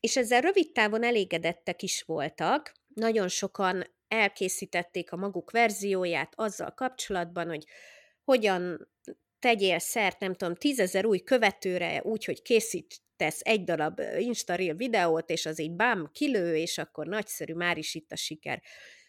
és 0.00 0.16
ezzel 0.16 0.40
rövid 0.40 0.72
távon 0.72 1.02
elégedettek 1.02 1.82
is 1.82 2.02
voltak. 2.02 2.72
Nagyon 2.94 3.28
sokan 3.28 3.94
elkészítették 4.08 5.12
a 5.12 5.16
maguk 5.16 5.50
verzióját 5.50 6.32
azzal 6.36 6.70
kapcsolatban, 6.70 7.46
hogy 7.48 7.64
hogyan 8.24 8.88
tegyél 9.38 9.78
szert, 9.78 10.20
nem 10.20 10.34
tudom, 10.34 10.54
tízezer 10.54 11.04
új 11.04 11.18
követőre 11.18 12.02
úgy, 12.02 12.24
hogy 12.24 12.42
készítesz 13.16 13.40
egy 13.42 13.64
darab 13.64 14.00
Insta 14.18 14.56
videót, 14.56 15.30
és 15.30 15.46
az 15.46 15.60
így 15.60 15.72
bám, 15.72 16.10
kilő, 16.12 16.56
és 16.56 16.78
akkor 16.78 17.06
nagyszerű, 17.06 17.54
már 17.54 17.78
is 17.78 17.94
itt 17.94 18.12
a 18.12 18.16
siker. 18.16 18.62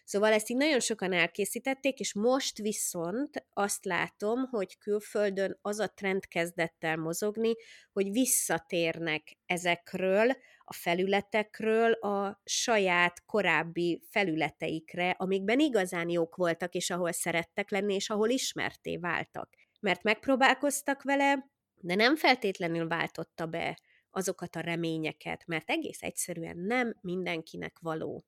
Szóval 0.04 0.32
ezt 0.32 0.50
így 0.50 0.56
nagyon 0.56 0.80
sokan 0.80 1.12
elkészítették, 1.12 1.98
és 1.98 2.14
most 2.14 2.58
viszont 2.58 3.46
azt 3.52 3.84
látom, 3.84 4.44
hogy 4.44 4.78
külföldön 4.78 5.58
az 5.62 5.78
a 5.78 5.92
trend 5.94 6.26
kezdett 6.26 6.76
el 6.78 6.96
mozogni, 6.96 7.52
hogy 7.92 8.10
visszatérnek 8.10 9.36
ezekről 9.46 10.36
a 10.64 10.72
felületekről 10.72 11.92
a 11.92 12.40
saját 12.44 13.24
korábbi 13.24 14.02
felületeikre, 14.10 15.10
amikben 15.10 15.58
igazán 15.58 16.08
jók 16.08 16.36
voltak, 16.36 16.74
és 16.74 16.90
ahol 16.90 17.12
szerettek 17.12 17.70
lenni, 17.70 17.94
és 17.94 18.10
ahol 18.10 18.28
ismerté 18.28 18.96
váltak. 18.96 19.54
Mert 19.80 20.02
megpróbálkoztak 20.02 21.02
vele, 21.02 21.50
de 21.80 21.94
nem 21.94 22.16
feltétlenül 22.16 22.88
váltotta 22.88 23.46
be 23.46 23.78
azokat 24.10 24.56
a 24.56 24.60
reményeket, 24.60 25.46
mert 25.46 25.70
egész 25.70 26.02
egyszerűen 26.02 26.58
nem 26.58 26.96
mindenkinek 27.00 27.78
való. 27.78 28.24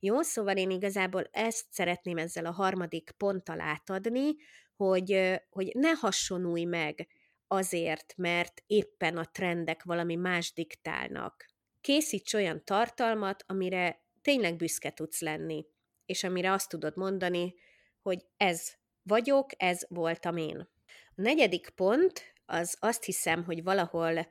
Jó, 0.00 0.22
szóval 0.22 0.56
én 0.56 0.70
igazából 0.70 1.28
ezt 1.30 1.66
szeretném 1.70 2.16
ezzel 2.16 2.46
a 2.46 2.52
harmadik 2.52 3.10
ponttal 3.16 3.60
átadni, 3.60 4.36
hogy, 4.76 5.40
hogy 5.50 5.70
ne 5.74 5.90
hasonulj 5.90 6.64
meg 6.64 7.08
azért, 7.46 8.14
mert 8.16 8.62
éppen 8.66 9.16
a 9.16 9.24
trendek 9.24 9.82
valami 9.82 10.14
más 10.14 10.52
diktálnak. 10.52 11.46
Készíts 11.80 12.34
olyan 12.34 12.64
tartalmat, 12.64 13.44
amire 13.46 14.02
tényleg 14.22 14.56
büszke 14.56 14.90
tudsz 14.90 15.20
lenni, 15.20 15.66
és 16.06 16.24
amire 16.24 16.52
azt 16.52 16.68
tudod 16.68 16.96
mondani, 16.96 17.54
hogy 18.02 18.24
ez 18.36 18.72
vagyok, 19.02 19.50
ez 19.56 19.82
voltam 19.88 20.36
én. 20.36 20.68
A 21.16 21.20
negyedik 21.20 21.68
pont, 21.68 22.34
az 22.46 22.76
azt 22.80 23.04
hiszem, 23.04 23.44
hogy 23.44 23.62
valahol 23.62 24.26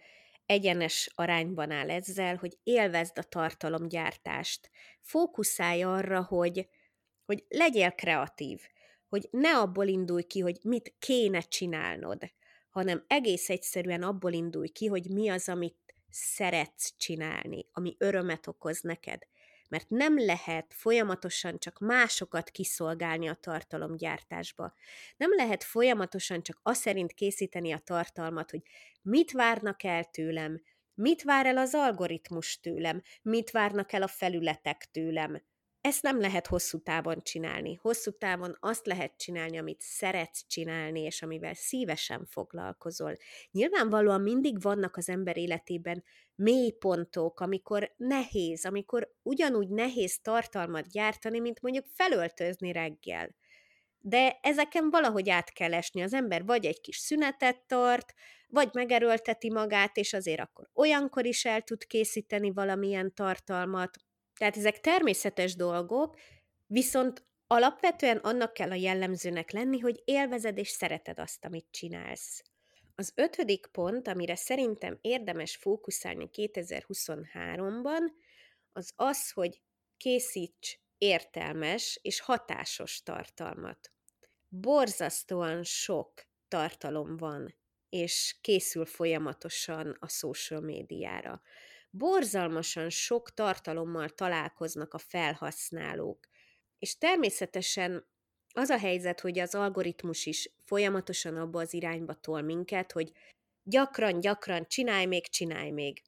egyenes 0.48 1.12
arányban 1.16 1.72
áll 1.72 1.90
ezzel, 1.90 2.36
hogy 2.36 2.58
élvezd 2.64 3.18
a 3.18 3.24
tartalomgyártást. 3.24 4.70
Fókuszálj 5.02 5.84
arra, 5.84 6.24
hogy, 6.24 6.70
hogy 7.26 7.46
legyél 7.48 7.92
kreatív, 7.92 8.62
hogy 9.08 9.28
ne 9.32 9.58
abból 9.58 9.88
indulj 9.88 10.24
ki, 10.24 10.40
hogy 10.40 10.58
mit 10.64 10.96
kéne 11.00 11.40
csinálnod, 11.42 12.32
hanem 12.70 13.04
egész 13.08 13.50
egyszerűen 13.50 14.04
abból 14.04 14.34
indulj 14.34 14.68
ki, 14.68 14.86
hogy 14.86 15.10
mi 15.10 15.30
az, 15.30 15.50
amit 15.50 15.96
szeretsz 16.10 16.94
csinálni, 16.98 17.66
ami 17.72 17.96
örömet 17.98 18.48
okoz 18.48 18.82
neked. 18.82 19.22
Mert 19.70 19.90
nem 19.90 20.20
lehet 20.20 20.74
folyamatosan 20.74 21.60
csak 21.60 21.80
másokat 21.80 22.50
kiszolgálni 22.50 23.28
a 23.28 23.34
tartalomgyártásba. 23.34 24.74
Nem 25.18 25.36
lehet 25.36 25.64
folyamatosan 25.64 26.44
csak 26.44 26.60
azt 26.64 26.82
szerint 26.82 27.14
készíteni 27.14 27.72
a 27.72 27.78
tartalmat, 27.78 28.52
hogy 28.52 28.62
mit 29.02 29.32
várnak 29.32 29.84
el 29.84 30.04
tőlem, 30.04 30.62
mit 30.94 31.24
vár 31.24 31.46
el 31.46 31.58
az 31.58 31.74
algoritmus 31.74 32.60
tőlem, 32.60 33.02
mit 33.22 33.52
várnak 33.52 33.92
el 33.92 34.02
a 34.02 34.08
felületek 34.08 34.88
tőlem. 34.92 35.42
Ezt 35.82 36.02
nem 36.02 36.20
lehet 36.20 36.48
hosszú 36.48 36.80
távon 36.80 37.24
csinálni. 37.24 37.74
Hosszú 37.82 38.12
távon 38.12 38.58
azt 38.60 38.86
lehet 38.86 39.18
csinálni, 39.18 39.58
amit 39.58 39.82
szeretsz 39.82 40.48
csinálni, 40.48 41.02
és 41.02 41.22
amivel 41.22 41.54
szívesen 41.54 42.26
foglalkozol. 42.26 43.16
Nyilvánvalóan 43.52 44.22
mindig 44.22 44.62
vannak 44.62 44.98
az 44.98 45.10
ember 45.10 45.38
életében 45.38 46.04
mélypontok, 46.38 47.40
amikor 47.40 47.94
nehéz, 47.98 48.66
amikor 48.66 49.14
ugyanúgy 49.22 49.70
nehéz 49.70 50.20
tartalmat 50.22 50.90
gyártani, 50.90 51.40
mint 51.40 51.62
mondjuk 51.62 51.86
felöltözni 51.94 52.72
reggel. 52.72 53.36
De 54.00 54.40
ezeken 54.42 54.90
valahogy 54.90 55.30
át 55.30 55.54
kell 55.54 55.74
esni. 55.74 56.02
Az 56.02 56.14
ember 56.14 56.46
vagy 56.46 56.66
egy 56.66 56.82
kis 56.82 56.98
szünetet 56.98 57.62
tart, 57.68 58.14
vagy 58.48 58.70
megerőlteti 58.74 59.52
magát, 59.52 59.98
és 59.98 60.14
azért 60.14 60.40
akkor 60.40 60.70
olyankor 60.74 61.26
is 61.26 61.46
el 61.46 61.62
tud 61.62 61.86
készíteni 61.86 62.52
valamilyen 62.52 63.14
tartalmat, 63.14 63.98
tehát 64.38 64.58
ezek 64.58 64.80
természetes 64.80 65.56
dolgok, 65.56 66.20
viszont 66.66 67.26
alapvetően 67.48 68.18
annak 68.18 68.54
kell 68.54 68.72
a 68.72 68.76
jellemzőnek 68.76 69.52
lenni, 69.52 69.80
hogy 69.80 70.02
élvezed 70.06 70.58
és 70.58 70.70
szereted 70.70 71.20
azt, 71.20 71.46
amit 71.46 71.68
csinálsz. 71.72 72.42
Az 73.00 73.12
ötödik 73.16 73.68
pont, 73.68 74.08
amire 74.08 74.36
szerintem 74.36 74.98
érdemes 75.02 75.56
fókuszálni 75.56 76.30
2023-ban, 76.34 78.02
az 78.72 78.92
az, 78.96 79.32
hogy 79.32 79.62
készíts 79.98 80.80
értelmes 80.98 82.00
és 82.02 82.20
hatásos 82.20 83.04
tartalmat. 83.04 83.92
Borzasztóan 84.48 85.64
sok 85.64 86.14
tartalom 86.48 87.18
van, 87.18 87.56
és 87.90 88.38
készül 88.42 88.86
folyamatosan 88.86 89.98
a 90.00 90.08
social 90.08 90.62
médiára 90.62 91.42
borzalmasan 91.98 92.90
sok 92.90 93.34
tartalommal 93.34 94.10
találkoznak 94.10 94.94
a 94.94 94.98
felhasználók. 94.98 96.28
És 96.80 96.98
természetesen 96.98 98.08
az 98.58 98.70
a 98.70 98.78
helyzet, 98.78 99.20
hogy 99.20 99.40
az 99.40 99.56
algoritmus 99.56 100.26
is 100.26 100.50
folyamatosan 100.64 101.38
abba 101.38 101.60
az 101.60 101.74
irányba 101.74 102.14
tol 102.14 102.42
minket, 102.42 102.92
hogy 102.92 103.12
gyakran, 103.64 104.20
gyakran 104.20 104.66
csinálj 104.68 105.06
még, 105.06 105.28
csinálj 105.28 105.70
még. 105.70 106.02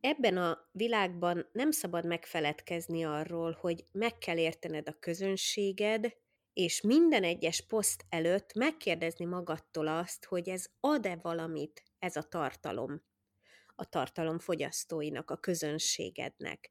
Ebben 0.00 0.36
a 0.36 0.68
világban 0.72 1.48
nem 1.52 1.70
szabad 1.70 2.06
megfeledkezni 2.06 3.04
arról, 3.04 3.58
hogy 3.60 3.84
meg 3.92 4.18
kell 4.18 4.36
értened 4.36 4.88
a 4.88 4.96
közönséged, 5.00 6.12
és 6.52 6.80
minden 6.80 7.24
egyes 7.24 7.66
poszt 7.66 8.04
előtt 8.08 8.54
megkérdezni 8.54 9.24
magadtól 9.24 9.86
azt, 9.86 10.24
hogy 10.24 10.48
ez 10.48 10.66
ad-e 10.80 11.18
valamit 11.22 11.82
ez 11.98 12.16
a 12.16 12.22
tartalom 12.22 13.02
a 13.78 13.84
tartalom 13.84 14.38
fogyasztóinak, 14.38 15.30
a 15.30 15.36
közönségednek. 15.36 16.70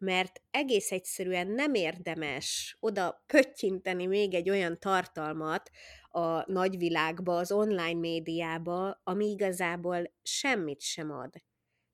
Mert 0.00 0.42
egész 0.50 0.90
egyszerűen 0.90 1.46
nem 1.46 1.74
érdemes 1.74 2.76
oda 2.80 3.24
pöttyinteni 3.26 4.06
még 4.06 4.34
egy 4.34 4.50
olyan 4.50 4.78
tartalmat 4.78 5.70
a 6.10 6.52
nagyvilágba, 6.52 7.36
az 7.36 7.52
online 7.52 7.98
médiába, 7.98 9.00
ami 9.04 9.26
igazából 9.26 10.12
semmit 10.22 10.80
sem 10.80 11.10
ad. 11.10 11.32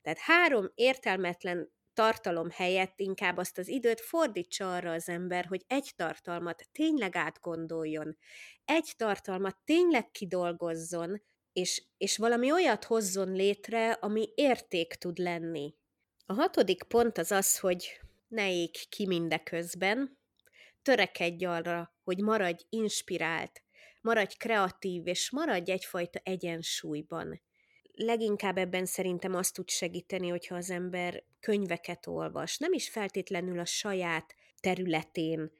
Tehát 0.01 0.19
három 0.19 0.71
értelmetlen 0.75 1.71
tartalom 1.93 2.49
helyett 2.49 2.99
inkább 2.99 3.37
azt 3.37 3.57
az 3.57 3.67
időt 3.67 4.01
fordítsa 4.01 4.75
arra 4.75 4.91
az 4.91 5.09
ember, 5.09 5.45
hogy 5.45 5.63
egy 5.67 5.91
tartalmat 5.95 6.67
tényleg 6.71 7.15
átgondoljon, 7.15 8.17
egy 8.65 8.93
tartalmat 8.97 9.57
tényleg 9.65 10.11
kidolgozzon, 10.11 11.21
és, 11.53 11.83
és 11.97 12.17
valami 12.17 12.51
olyat 12.51 12.83
hozzon 12.83 13.31
létre, 13.31 13.91
ami 13.91 14.29
érték 14.35 14.93
tud 14.93 15.17
lenni. 15.17 15.76
A 16.29 16.33
hatodik 16.33 16.83
pont 16.83 17.17
az 17.17 17.31
az, 17.31 17.59
hogy 17.59 17.99
ne 18.27 18.51
ég 18.51 18.71
ki 18.89 19.05
mindeközben, 19.05 20.17
törekedj 20.81 21.45
arra, 21.45 21.93
hogy 22.03 22.21
maradj 22.21 22.63
inspirált, 22.69 23.63
maradj 24.01 24.35
kreatív, 24.37 25.07
és 25.07 25.31
maradj 25.31 25.71
egyfajta 25.71 26.19
egyensúlyban. 26.23 27.41
Leginkább 27.91 28.57
ebben 28.57 28.85
szerintem 28.85 29.35
azt 29.35 29.53
tud 29.53 29.69
segíteni, 29.69 30.29
hogyha 30.29 30.55
az 30.55 30.69
ember 30.69 31.23
könyveket 31.39 32.07
olvas, 32.07 32.57
nem 32.57 32.73
is 32.73 32.89
feltétlenül 32.89 33.59
a 33.59 33.65
saját 33.65 34.35
területén, 34.59 35.51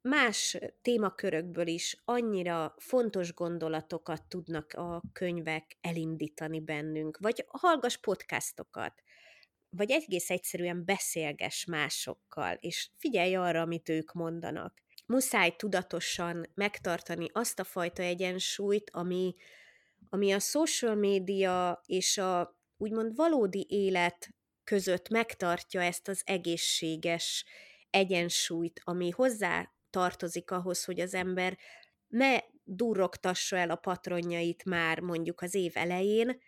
más 0.00 0.58
témakörökből 0.82 1.66
is 1.66 2.02
annyira 2.04 2.74
fontos 2.78 3.34
gondolatokat 3.34 4.28
tudnak 4.28 4.72
a 4.72 5.02
könyvek 5.12 5.76
elindítani 5.80 6.60
bennünk, 6.60 7.18
vagy 7.20 7.44
hallgass 7.48 7.96
podcastokat, 7.96 9.02
vagy 9.76 9.90
egész 9.90 10.30
egyszerűen 10.30 10.84
beszélges 10.84 11.64
másokkal, 11.64 12.56
és 12.60 12.88
figyelj 12.96 13.34
arra, 13.34 13.60
amit 13.60 13.88
ők 13.88 14.12
mondanak. 14.12 14.82
Muszáj 15.06 15.56
tudatosan 15.56 16.46
megtartani 16.54 17.26
azt 17.32 17.60
a 17.60 17.64
fajta 17.64 18.02
egyensúlyt, 18.02 18.90
ami, 18.90 19.34
ami 20.08 20.32
a 20.32 20.38
social 20.38 20.94
média 20.94 21.82
és 21.86 22.18
a 22.18 22.58
úgymond 22.76 23.16
valódi 23.16 23.66
élet 23.68 24.28
között 24.64 25.08
megtartja 25.08 25.82
ezt 25.82 26.08
az 26.08 26.22
egészséges 26.24 27.44
egyensúlyt, 27.90 28.80
ami 28.84 29.10
hozzá 29.10 29.72
tartozik 29.90 30.50
ahhoz, 30.50 30.84
hogy 30.84 31.00
az 31.00 31.14
ember 31.14 31.58
ne 32.08 32.38
durrogtassa 32.64 33.56
el 33.56 33.70
a 33.70 33.76
patronjait 33.76 34.64
már 34.64 35.00
mondjuk 35.00 35.40
az 35.40 35.54
év 35.54 35.72
elején, 35.74 36.40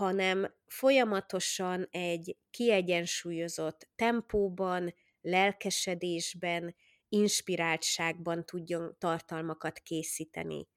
hanem 0.00 0.54
folyamatosan 0.66 1.88
egy 1.90 2.36
kiegyensúlyozott 2.50 3.88
tempóban, 3.96 4.94
lelkesedésben, 5.20 6.74
inspiráltságban 7.08 8.44
tudjon 8.46 8.96
tartalmakat 8.98 9.78
készíteni. 9.78 10.68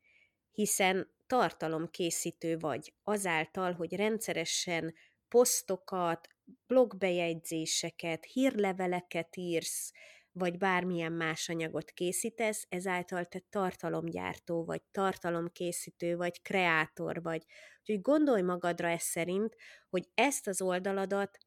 Hiszen 0.51 1.13
tartalomkészítő 1.27 2.57
vagy 2.57 2.93
azáltal, 3.03 3.73
hogy 3.73 3.95
rendszeresen 3.95 4.93
posztokat, 5.27 6.27
blogbejegyzéseket, 6.67 8.25
hírleveleket 8.25 9.35
írsz, 9.35 9.91
vagy 10.33 10.57
bármilyen 10.57 11.11
más 11.11 11.49
anyagot 11.49 11.91
készítesz, 11.91 12.65
ezáltal 12.69 13.25
te 13.25 13.41
tartalomgyártó, 13.49 14.65
vagy 14.65 14.81
tartalomkészítő, 14.91 16.15
vagy 16.15 16.41
kreátor 16.41 17.21
vagy. 17.21 17.45
Úgyhogy 17.79 18.01
gondolj 18.01 18.41
magadra 18.41 18.87
ez 18.87 19.01
szerint, 19.01 19.55
hogy 19.89 20.09
ezt 20.13 20.47
az 20.47 20.61
oldaladat 20.61 21.37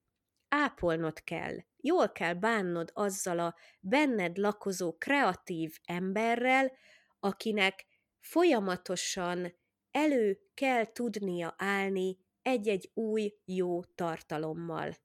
ápolnod 0.48 1.22
kell. 1.22 1.56
Jól 1.76 2.12
kell 2.12 2.34
bánnod 2.34 2.90
azzal 2.94 3.38
a 3.38 3.54
benned 3.80 4.36
lakozó 4.36 4.96
kreatív 4.96 5.78
emberrel, 5.84 6.72
akinek 7.20 7.86
folyamatosan 8.20 9.54
elő 9.90 10.40
kell 10.54 10.84
tudnia 10.92 11.54
állni 11.58 12.18
egy-egy 12.42 12.90
új, 12.94 13.34
jó 13.44 13.84
tartalommal. 13.84 14.96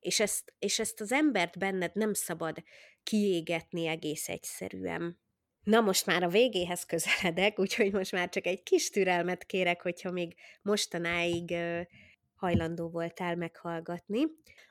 És 0.00 0.20
ezt, 0.20 0.54
és 0.58 0.78
ezt 0.78 1.00
az 1.00 1.12
embert 1.12 1.58
benned 1.58 1.94
nem 1.94 2.12
szabad 2.12 2.62
kiégetni 3.02 3.86
egész 3.86 4.28
egyszerűen. 4.28 5.20
Na 5.62 5.80
most 5.80 6.06
már 6.06 6.22
a 6.22 6.28
végéhez 6.28 6.84
közeledek, 6.84 7.58
úgyhogy 7.64 7.92
most 7.92 8.12
már 8.12 8.28
csak 8.28 8.46
egy 8.46 8.62
kis 8.62 8.90
türelmet 8.90 9.44
kérek, 9.44 9.82
hogyha 9.82 10.10
még 10.10 10.34
mostanáig 10.62 11.54
hajlandó 12.34 12.88
voltál 12.88 13.36
meghallgatni. 13.36 14.22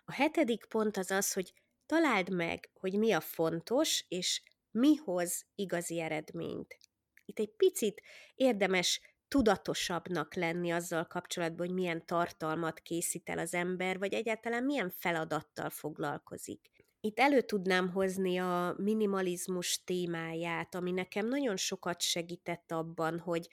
A 0.05 0.11
hetedik 0.11 0.65
pont 0.65 0.97
az 0.97 1.11
az, 1.11 1.33
hogy 1.33 1.53
találd 1.85 2.29
meg, 2.29 2.69
hogy 2.73 2.97
mi 2.97 3.11
a 3.11 3.19
fontos, 3.19 4.05
és 4.07 4.41
mi 4.71 4.95
hoz 4.95 5.45
igazi 5.55 5.99
eredményt. 5.99 6.77
Itt 7.25 7.39
egy 7.39 7.51
picit 7.51 8.01
érdemes 8.35 9.01
tudatosabbnak 9.27 10.33
lenni 10.33 10.71
azzal 10.71 11.05
kapcsolatban, 11.05 11.65
hogy 11.67 11.75
milyen 11.75 12.05
tartalmat 12.05 12.79
készít 12.79 13.29
el 13.29 13.37
az 13.37 13.53
ember, 13.53 13.99
vagy 13.99 14.13
egyáltalán 14.13 14.63
milyen 14.63 14.89
feladattal 14.89 15.69
foglalkozik. 15.69 16.78
Itt 17.01 17.19
elő 17.19 17.41
tudnám 17.41 17.89
hozni 17.91 18.37
a 18.37 18.75
minimalizmus 18.77 19.83
témáját, 19.83 20.75
ami 20.75 20.91
nekem 20.91 21.27
nagyon 21.27 21.57
sokat 21.57 22.01
segített 22.01 22.71
abban, 22.71 23.19
hogy 23.19 23.47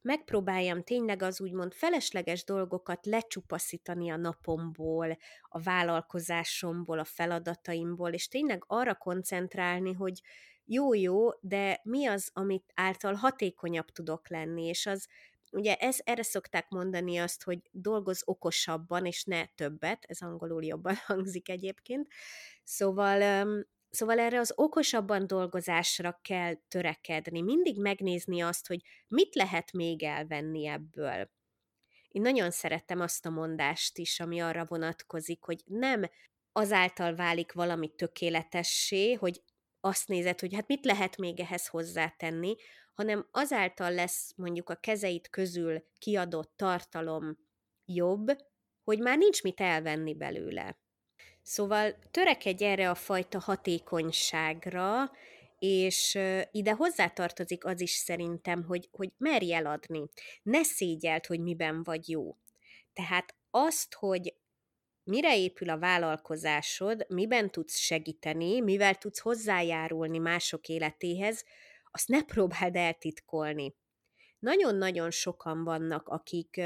megpróbáljam 0.00 0.82
tényleg 0.82 1.22
az 1.22 1.40
úgymond 1.40 1.72
felesleges 1.74 2.44
dolgokat 2.44 3.06
lecsupaszítani 3.06 4.10
a 4.10 4.16
napomból, 4.16 5.16
a 5.48 5.60
vállalkozásomból, 5.60 6.98
a 6.98 7.04
feladataimból, 7.04 8.12
és 8.12 8.28
tényleg 8.28 8.64
arra 8.66 8.94
koncentrálni, 8.94 9.92
hogy 9.92 10.22
jó-jó, 10.64 11.30
de 11.40 11.80
mi 11.82 12.06
az, 12.06 12.30
amit 12.32 12.72
által 12.74 13.14
hatékonyabb 13.14 13.90
tudok 13.90 14.28
lenni, 14.28 14.64
és 14.64 14.86
az 14.86 15.08
Ugye 15.52 15.74
ez, 15.74 15.98
erre 16.04 16.22
szokták 16.22 16.68
mondani 16.68 17.18
azt, 17.18 17.42
hogy 17.42 17.58
dolgoz 17.70 18.22
okosabban, 18.24 19.06
és 19.06 19.24
ne 19.24 19.46
többet, 19.46 20.04
ez 20.08 20.20
angolul 20.20 20.64
jobban 20.64 20.94
hangzik 21.06 21.48
egyébként. 21.48 22.08
Szóval 22.64 23.44
Szóval 23.90 24.18
erre 24.18 24.38
az 24.38 24.52
okosabban 24.56 25.26
dolgozásra 25.26 26.18
kell 26.22 26.54
törekedni, 26.68 27.40
mindig 27.40 27.80
megnézni 27.80 28.40
azt, 28.40 28.66
hogy 28.66 28.82
mit 29.08 29.34
lehet 29.34 29.72
még 29.72 30.02
elvenni 30.02 30.66
ebből. 30.66 31.30
Én 32.08 32.22
nagyon 32.22 32.50
szerettem 32.50 33.00
azt 33.00 33.26
a 33.26 33.30
mondást 33.30 33.98
is, 33.98 34.20
ami 34.20 34.40
arra 34.40 34.64
vonatkozik, 34.64 35.42
hogy 35.42 35.62
nem 35.64 36.10
azáltal 36.52 37.14
válik 37.14 37.52
valami 37.52 37.94
tökéletessé, 37.94 39.12
hogy 39.12 39.42
azt 39.80 40.08
nézed, 40.08 40.40
hogy 40.40 40.54
hát 40.54 40.66
mit 40.66 40.84
lehet 40.84 41.16
még 41.16 41.40
ehhez 41.40 41.66
hozzátenni, 41.66 42.54
hanem 42.96 43.28
azáltal 43.30 43.94
lesz 43.94 44.32
mondjuk 44.36 44.70
a 44.70 44.74
kezeit 44.74 45.30
közül 45.30 45.84
kiadott 45.98 46.52
tartalom 46.56 47.38
jobb, 47.84 48.26
hogy 48.84 48.98
már 48.98 49.18
nincs 49.18 49.42
mit 49.42 49.60
elvenni 49.60 50.14
belőle. 50.14 50.78
Szóval 51.42 51.98
törekedj 52.10 52.64
erre 52.64 52.90
a 52.90 52.94
fajta 52.94 53.38
hatékonyságra, 53.38 55.10
és 55.58 56.18
ide 56.50 56.72
hozzátartozik 56.72 57.64
az 57.64 57.80
is 57.80 57.90
szerintem, 57.90 58.64
hogy, 58.64 58.88
hogy 58.92 59.10
merj 59.16 59.52
eladni. 59.52 60.08
Ne 60.42 60.62
szégyelt, 60.62 61.26
hogy 61.26 61.40
miben 61.40 61.82
vagy 61.82 62.08
jó. 62.08 62.36
Tehát 62.92 63.34
azt, 63.50 63.94
hogy 63.94 64.34
mire 65.04 65.38
épül 65.38 65.70
a 65.70 65.78
vállalkozásod, 65.78 67.06
miben 67.08 67.50
tudsz 67.50 67.76
segíteni, 67.76 68.60
mivel 68.60 68.94
tudsz 68.94 69.18
hozzájárulni 69.18 70.18
mások 70.18 70.68
életéhez, 70.68 71.44
azt 71.96 72.08
ne 72.08 72.22
próbáld 72.22 72.76
eltitkolni. 72.76 73.74
Nagyon-nagyon 74.38 75.10
sokan 75.10 75.64
vannak, 75.64 76.08
akik 76.08 76.60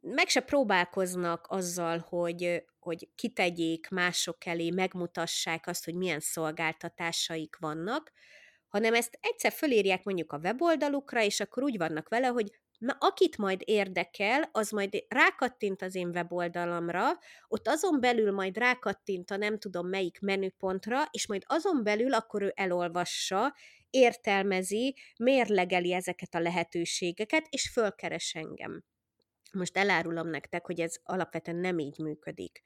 meg 0.00 0.28
se 0.28 0.40
próbálkoznak 0.40 1.46
azzal, 1.48 1.98
hogy, 1.98 2.64
hogy 2.78 3.08
kitegyék 3.14 3.88
mások 3.88 4.46
elé, 4.46 4.70
megmutassák 4.70 5.66
azt, 5.66 5.84
hogy 5.84 5.94
milyen 5.94 6.20
szolgáltatásaik 6.20 7.56
vannak, 7.60 8.12
hanem 8.68 8.94
ezt 8.94 9.18
egyszer 9.20 9.52
fölírják 9.52 10.04
mondjuk 10.04 10.32
a 10.32 10.38
weboldalukra, 10.42 11.22
és 11.22 11.40
akkor 11.40 11.62
úgy 11.62 11.76
vannak 11.76 12.08
vele, 12.08 12.26
hogy 12.26 12.58
na, 12.78 12.96
akit 13.00 13.38
majd 13.38 13.60
érdekel, 13.64 14.48
az 14.52 14.70
majd 14.70 15.04
rákattint 15.08 15.82
az 15.82 15.94
én 15.94 16.08
weboldalamra, 16.08 17.18
ott 17.48 17.68
azon 17.68 18.00
belül 18.00 18.32
majd 18.32 18.56
rákattint 18.56 19.30
a 19.30 19.36
nem 19.36 19.58
tudom 19.58 19.88
melyik 19.88 20.20
menüpontra, 20.20 21.08
és 21.10 21.26
majd 21.26 21.42
azon 21.46 21.82
belül 21.82 22.14
akkor 22.14 22.42
ő 22.42 22.52
elolvassa, 22.56 23.54
értelmezi, 23.90 24.96
mérlegeli 25.18 25.92
ezeket 25.92 26.34
a 26.34 26.40
lehetőségeket, 26.40 27.46
és 27.50 27.70
fölkeres 27.70 28.34
engem. 28.34 28.84
Most 29.52 29.76
elárulom 29.76 30.28
nektek, 30.28 30.66
hogy 30.66 30.80
ez 30.80 30.96
alapvetően 31.02 31.56
nem 31.56 31.78
így 31.78 31.98
működik. 31.98 32.62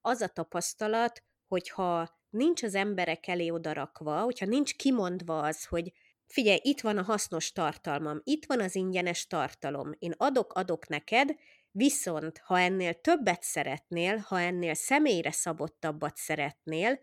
Az 0.00 0.20
a 0.20 0.28
tapasztalat, 0.28 1.22
hogyha 1.48 2.20
nincs 2.30 2.62
az 2.62 2.74
emberek 2.74 3.26
elé 3.26 3.48
odarakva, 3.48 4.20
hogyha 4.20 4.46
nincs 4.46 4.76
kimondva 4.76 5.38
az, 5.38 5.64
hogy 5.64 5.92
figyelj, 6.26 6.58
itt 6.62 6.80
van 6.80 6.98
a 6.98 7.02
hasznos 7.02 7.52
tartalmam, 7.52 8.20
itt 8.24 8.46
van 8.46 8.60
az 8.60 8.74
ingyenes 8.74 9.26
tartalom, 9.26 9.90
én 9.98 10.14
adok-adok 10.16 10.88
neked, 10.88 11.34
viszont 11.70 12.38
ha 12.38 12.58
ennél 12.58 12.94
többet 12.94 13.42
szeretnél, 13.42 14.16
ha 14.16 14.40
ennél 14.40 14.74
személyre 14.74 15.30
szabottabbat 15.30 16.16
szeretnél, 16.16 17.00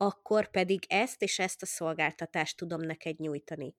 akkor 0.00 0.50
pedig 0.50 0.84
ezt 0.88 1.22
és 1.22 1.38
ezt 1.38 1.62
a 1.62 1.66
szolgáltatást 1.66 2.56
tudom 2.56 2.80
neked 2.80 3.18
nyújtani. 3.18 3.74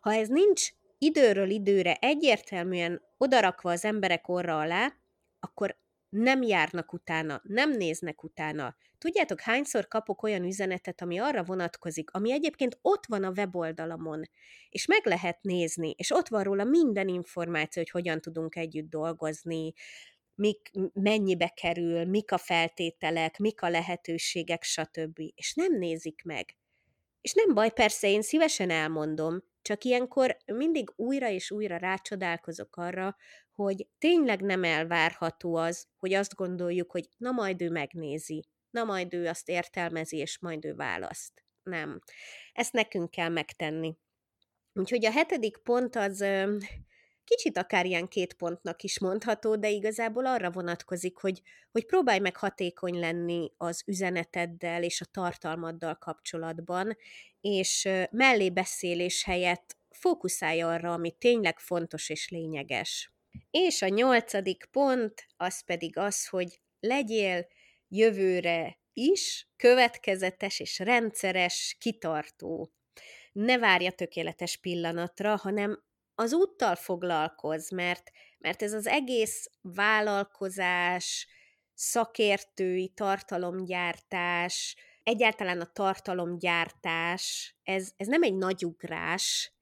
Ha 0.00 0.12
ez 0.12 0.28
nincs 0.28 0.70
időről 0.98 1.50
időre 1.50 1.94
egyértelműen 1.94 3.02
odarakva 3.18 3.70
az 3.70 3.84
emberek 3.84 4.28
orra 4.28 4.58
alá, 4.58 4.92
akkor 5.40 5.82
nem 6.08 6.42
járnak 6.42 6.92
utána, 6.92 7.40
nem 7.42 7.70
néznek 7.70 8.22
utána. 8.22 8.76
Tudjátok, 8.98 9.40
hányszor 9.40 9.88
kapok 9.88 10.22
olyan 10.22 10.44
üzenetet, 10.44 11.02
ami 11.02 11.18
arra 11.18 11.44
vonatkozik, 11.44 12.10
ami 12.10 12.32
egyébként 12.32 12.78
ott 12.82 13.06
van 13.06 13.24
a 13.24 13.30
weboldalamon, 13.30 14.28
és 14.68 14.86
meg 14.86 15.06
lehet 15.06 15.42
nézni, 15.42 15.94
és 15.96 16.10
ott 16.10 16.28
van 16.28 16.42
róla 16.42 16.64
minden 16.64 17.08
információ, 17.08 17.82
hogy 17.82 17.90
hogyan 17.90 18.20
tudunk 18.20 18.56
együtt 18.56 18.90
dolgozni, 18.90 19.72
mik, 20.34 20.70
mennyibe 20.92 21.48
kerül, 21.48 22.04
mik 22.04 22.32
a 22.32 22.38
feltételek, 22.38 23.38
mik 23.38 23.62
a 23.62 23.68
lehetőségek, 23.68 24.62
stb. 24.62 25.18
És 25.34 25.54
nem 25.54 25.78
nézik 25.78 26.22
meg. 26.24 26.56
És 27.20 27.32
nem 27.32 27.54
baj, 27.54 27.70
persze 27.70 28.08
én 28.08 28.22
szívesen 28.22 28.70
elmondom, 28.70 29.42
csak 29.62 29.84
ilyenkor 29.84 30.36
mindig 30.46 30.92
újra 30.96 31.28
és 31.28 31.50
újra 31.50 31.76
rácsodálkozok 31.76 32.76
arra, 32.76 33.16
hogy 33.54 33.88
tényleg 33.98 34.40
nem 34.40 34.64
elvárható 34.64 35.54
az, 35.54 35.86
hogy 35.96 36.12
azt 36.12 36.34
gondoljuk, 36.34 36.90
hogy 36.90 37.08
na 37.16 37.30
majd 37.30 37.62
ő 37.62 37.70
megnézi, 37.70 38.48
na 38.70 38.84
majd 38.84 39.14
ő 39.14 39.26
azt 39.26 39.48
értelmezi, 39.48 40.16
és 40.16 40.38
majd 40.38 40.64
ő 40.64 40.74
választ. 40.74 41.44
Nem. 41.62 42.00
Ezt 42.52 42.72
nekünk 42.72 43.10
kell 43.10 43.28
megtenni. 43.28 43.96
Úgyhogy 44.72 45.04
a 45.04 45.10
hetedik 45.10 45.56
pont 45.56 45.96
az 45.96 46.24
kicsit 47.24 47.58
akár 47.58 47.86
ilyen 47.86 48.08
két 48.08 48.34
pontnak 48.34 48.82
is 48.82 48.98
mondható, 48.98 49.56
de 49.56 49.70
igazából 49.70 50.26
arra 50.26 50.50
vonatkozik, 50.50 51.16
hogy, 51.16 51.42
hogy 51.70 51.86
próbálj 51.86 52.18
meg 52.18 52.36
hatékony 52.36 52.98
lenni 52.98 53.52
az 53.56 53.82
üzeneteddel 53.86 54.82
és 54.82 55.00
a 55.00 55.04
tartalmaddal 55.04 55.94
kapcsolatban, 55.94 56.96
és 57.40 57.88
mellébeszélés 58.10 59.24
helyett 59.24 59.76
fókuszálj 59.90 60.60
arra, 60.60 60.92
ami 60.92 61.10
tényleg 61.10 61.58
fontos 61.58 62.08
és 62.08 62.28
lényeges. 62.28 63.12
És 63.50 63.82
a 63.82 63.88
nyolcadik 63.88 64.64
pont 64.70 65.26
az 65.36 65.64
pedig 65.64 65.98
az, 65.98 66.26
hogy 66.26 66.60
legyél 66.80 67.46
jövőre 67.88 68.78
is 68.92 69.48
következetes 69.56 70.60
és 70.60 70.78
rendszeres, 70.78 71.76
kitartó. 71.80 72.72
Ne 73.32 73.58
várja 73.58 73.90
tökéletes 73.90 74.56
pillanatra, 74.56 75.36
hanem 75.36 75.82
az 76.14 76.32
úttal 76.32 76.74
foglalkoz, 76.74 77.70
mert, 77.70 78.10
mert 78.38 78.62
ez 78.62 78.72
az 78.72 78.86
egész 78.86 79.50
vállalkozás, 79.60 81.28
szakértői 81.74 82.88
tartalomgyártás, 82.88 84.76
egyáltalán 85.02 85.60
a 85.60 85.72
tartalomgyártás, 85.72 87.56
ez, 87.62 87.92
ez 87.96 88.06
nem 88.06 88.22
egy 88.22 88.34
nagy 88.34 88.64
ugrás, 88.64 89.52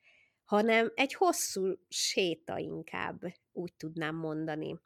hanem 0.45 0.93
egy 0.95 1.15
hosszú 1.15 1.75
séta 1.88 2.59
inkább, 2.59 3.21
úgy 3.53 3.73
tudnám 3.73 4.15
mondani. 4.15 4.81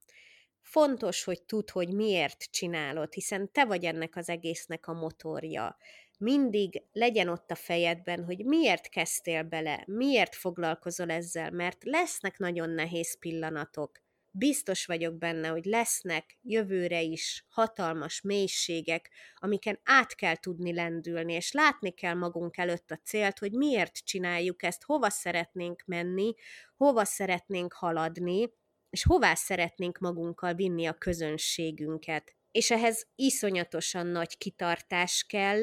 Fontos, 0.60 1.24
hogy 1.24 1.42
tudd, 1.42 1.70
hogy 1.72 1.94
miért 1.94 2.50
csinálod, 2.50 3.12
hiszen 3.12 3.52
te 3.52 3.64
vagy 3.64 3.84
ennek 3.84 4.16
az 4.16 4.28
egésznek 4.28 4.86
a 4.86 4.92
motorja 4.92 5.76
mindig 6.16 6.82
legyen 6.92 7.28
ott 7.28 7.50
a 7.50 7.54
fejedben, 7.54 8.24
hogy 8.24 8.44
miért 8.44 8.88
kezdtél 8.88 9.42
bele, 9.42 9.84
miért 9.86 10.34
foglalkozol 10.34 11.10
ezzel, 11.10 11.50
mert 11.50 11.84
lesznek 11.84 12.38
nagyon 12.38 12.70
nehéz 12.70 13.18
pillanatok. 13.18 14.04
Biztos 14.38 14.86
vagyok 14.86 15.18
benne, 15.18 15.48
hogy 15.48 15.64
lesznek 15.64 16.38
jövőre 16.42 17.02
is 17.02 17.44
hatalmas 17.48 18.20
mélységek, 18.20 19.10
amiken 19.34 19.80
át 19.84 20.14
kell 20.14 20.36
tudni 20.36 20.74
lendülni, 20.74 21.32
és 21.32 21.52
látni 21.52 21.90
kell 21.90 22.14
magunk 22.14 22.56
előtt 22.56 22.90
a 22.90 23.00
célt, 23.04 23.38
hogy 23.38 23.52
miért 23.52 24.04
csináljuk 24.04 24.62
ezt, 24.62 24.82
hova 24.82 25.10
szeretnénk 25.10 25.82
menni, 25.86 26.34
hova 26.76 27.04
szeretnénk 27.04 27.72
haladni, 27.72 28.52
és 28.90 29.04
hová 29.04 29.34
szeretnénk 29.34 29.98
magunkkal 29.98 30.54
vinni 30.54 30.86
a 30.86 30.92
közönségünket. 30.92 32.34
És 32.50 32.70
ehhez 32.70 33.06
iszonyatosan 33.14 34.06
nagy 34.06 34.38
kitartás 34.38 35.24
kell, 35.28 35.62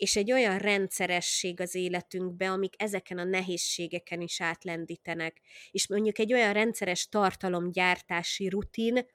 és 0.00 0.16
egy 0.16 0.32
olyan 0.32 0.58
rendszeresség 0.58 1.60
az 1.60 1.74
életünkbe, 1.74 2.50
amik 2.50 2.82
ezeken 2.82 3.18
a 3.18 3.24
nehézségeken 3.24 4.20
is 4.20 4.40
átlendítenek. 4.40 5.40
És 5.70 5.88
mondjuk 5.88 6.18
egy 6.18 6.32
olyan 6.32 6.52
rendszeres 6.52 7.08
tartalomgyártási 7.08 8.48
rutin, 8.48 9.06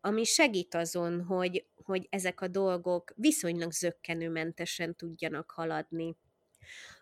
ami 0.00 0.24
segít 0.24 0.74
azon, 0.74 1.22
hogy, 1.22 1.66
hogy 1.74 2.06
ezek 2.10 2.40
a 2.40 2.48
dolgok 2.48 3.12
viszonylag 3.16 3.72
zöggenőmentesen 3.72 4.96
tudjanak 4.96 5.50
haladni. 5.50 6.16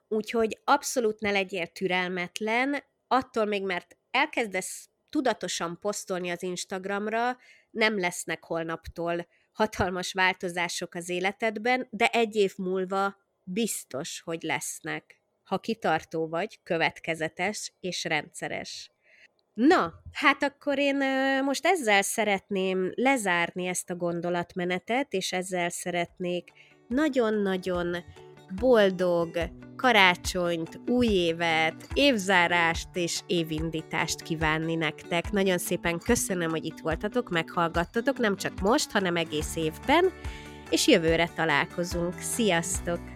Úgyhogy 0.08 0.60
abszolút 0.64 1.20
ne 1.20 1.30
legyél 1.30 1.66
türelmetlen, 1.66 2.84
attól 3.06 3.44
még, 3.44 3.62
mert 3.62 3.96
elkezdesz 4.10 4.88
tudatosan 5.10 5.78
posztolni 5.80 6.30
az 6.30 6.42
Instagramra, 6.42 7.36
nem 7.70 7.98
lesznek 7.98 8.44
holnaptól 8.44 9.26
hatalmas 9.52 10.12
változások 10.12 10.94
az 10.94 11.08
életedben, 11.08 11.86
de 11.90 12.06
egy 12.06 12.36
év 12.36 12.52
múlva 12.56 13.20
biztos, 13.44 14.20
hogy 14.24 14.42
lesznek, 14.42 15.22
ha 15.42 15.58
kitartó 15.58 16.28
vagy, 16.28 16.60
következetes 16.62 17.72
és 17.80 18.04
rendszeres. 18.04 18.90
Na, 19.54 19.92
hát 20.12 20.42
akkor 20.42 20.78
én 20.78 20.96
most 21.44 21.66
ezzel 21.66 22.02
szeretném 22.02 22.92
lezárni 22.94 23.66
ezt 23.66 23.90
a 23.90 23.96
gondolatmenetet, 23.96 25.12
és 25.12 25.32
ezzel 25.32 25.70
szeretnék 25.70 26.50
nagyon-nagyon 26.88 27.96
boldog 28.60 29.50
karácsonyt, 29.76 30.80
új 30.86 31.06
évet, 31.06 31.88
évzárást 31.92 32.88
és 32.92 33.20
évindítást 33.26 34.22
kívánni 34.22 34.74
nektek. 34.74 35.30
Nagyon 35.30 35.58
szépen 35.58 35.98
köszönöm, 35.98 36.50
hogy 36.50 36.64
itt 36.64 36.78
voltatok, 36.78 37.30
meghallgattatok, 37.30 38.18
nem 38.18 38.36
csak 38.36 38.60
most, 38.60 38.90
hanem 38.90 39.16
egész 39.16 39.56
évben, 39.56 40.12
és 40.70 40.86
jövőre 40.86 41.28
találkozunk. 41.34 42.14
Sziasztok! 42.18 43.11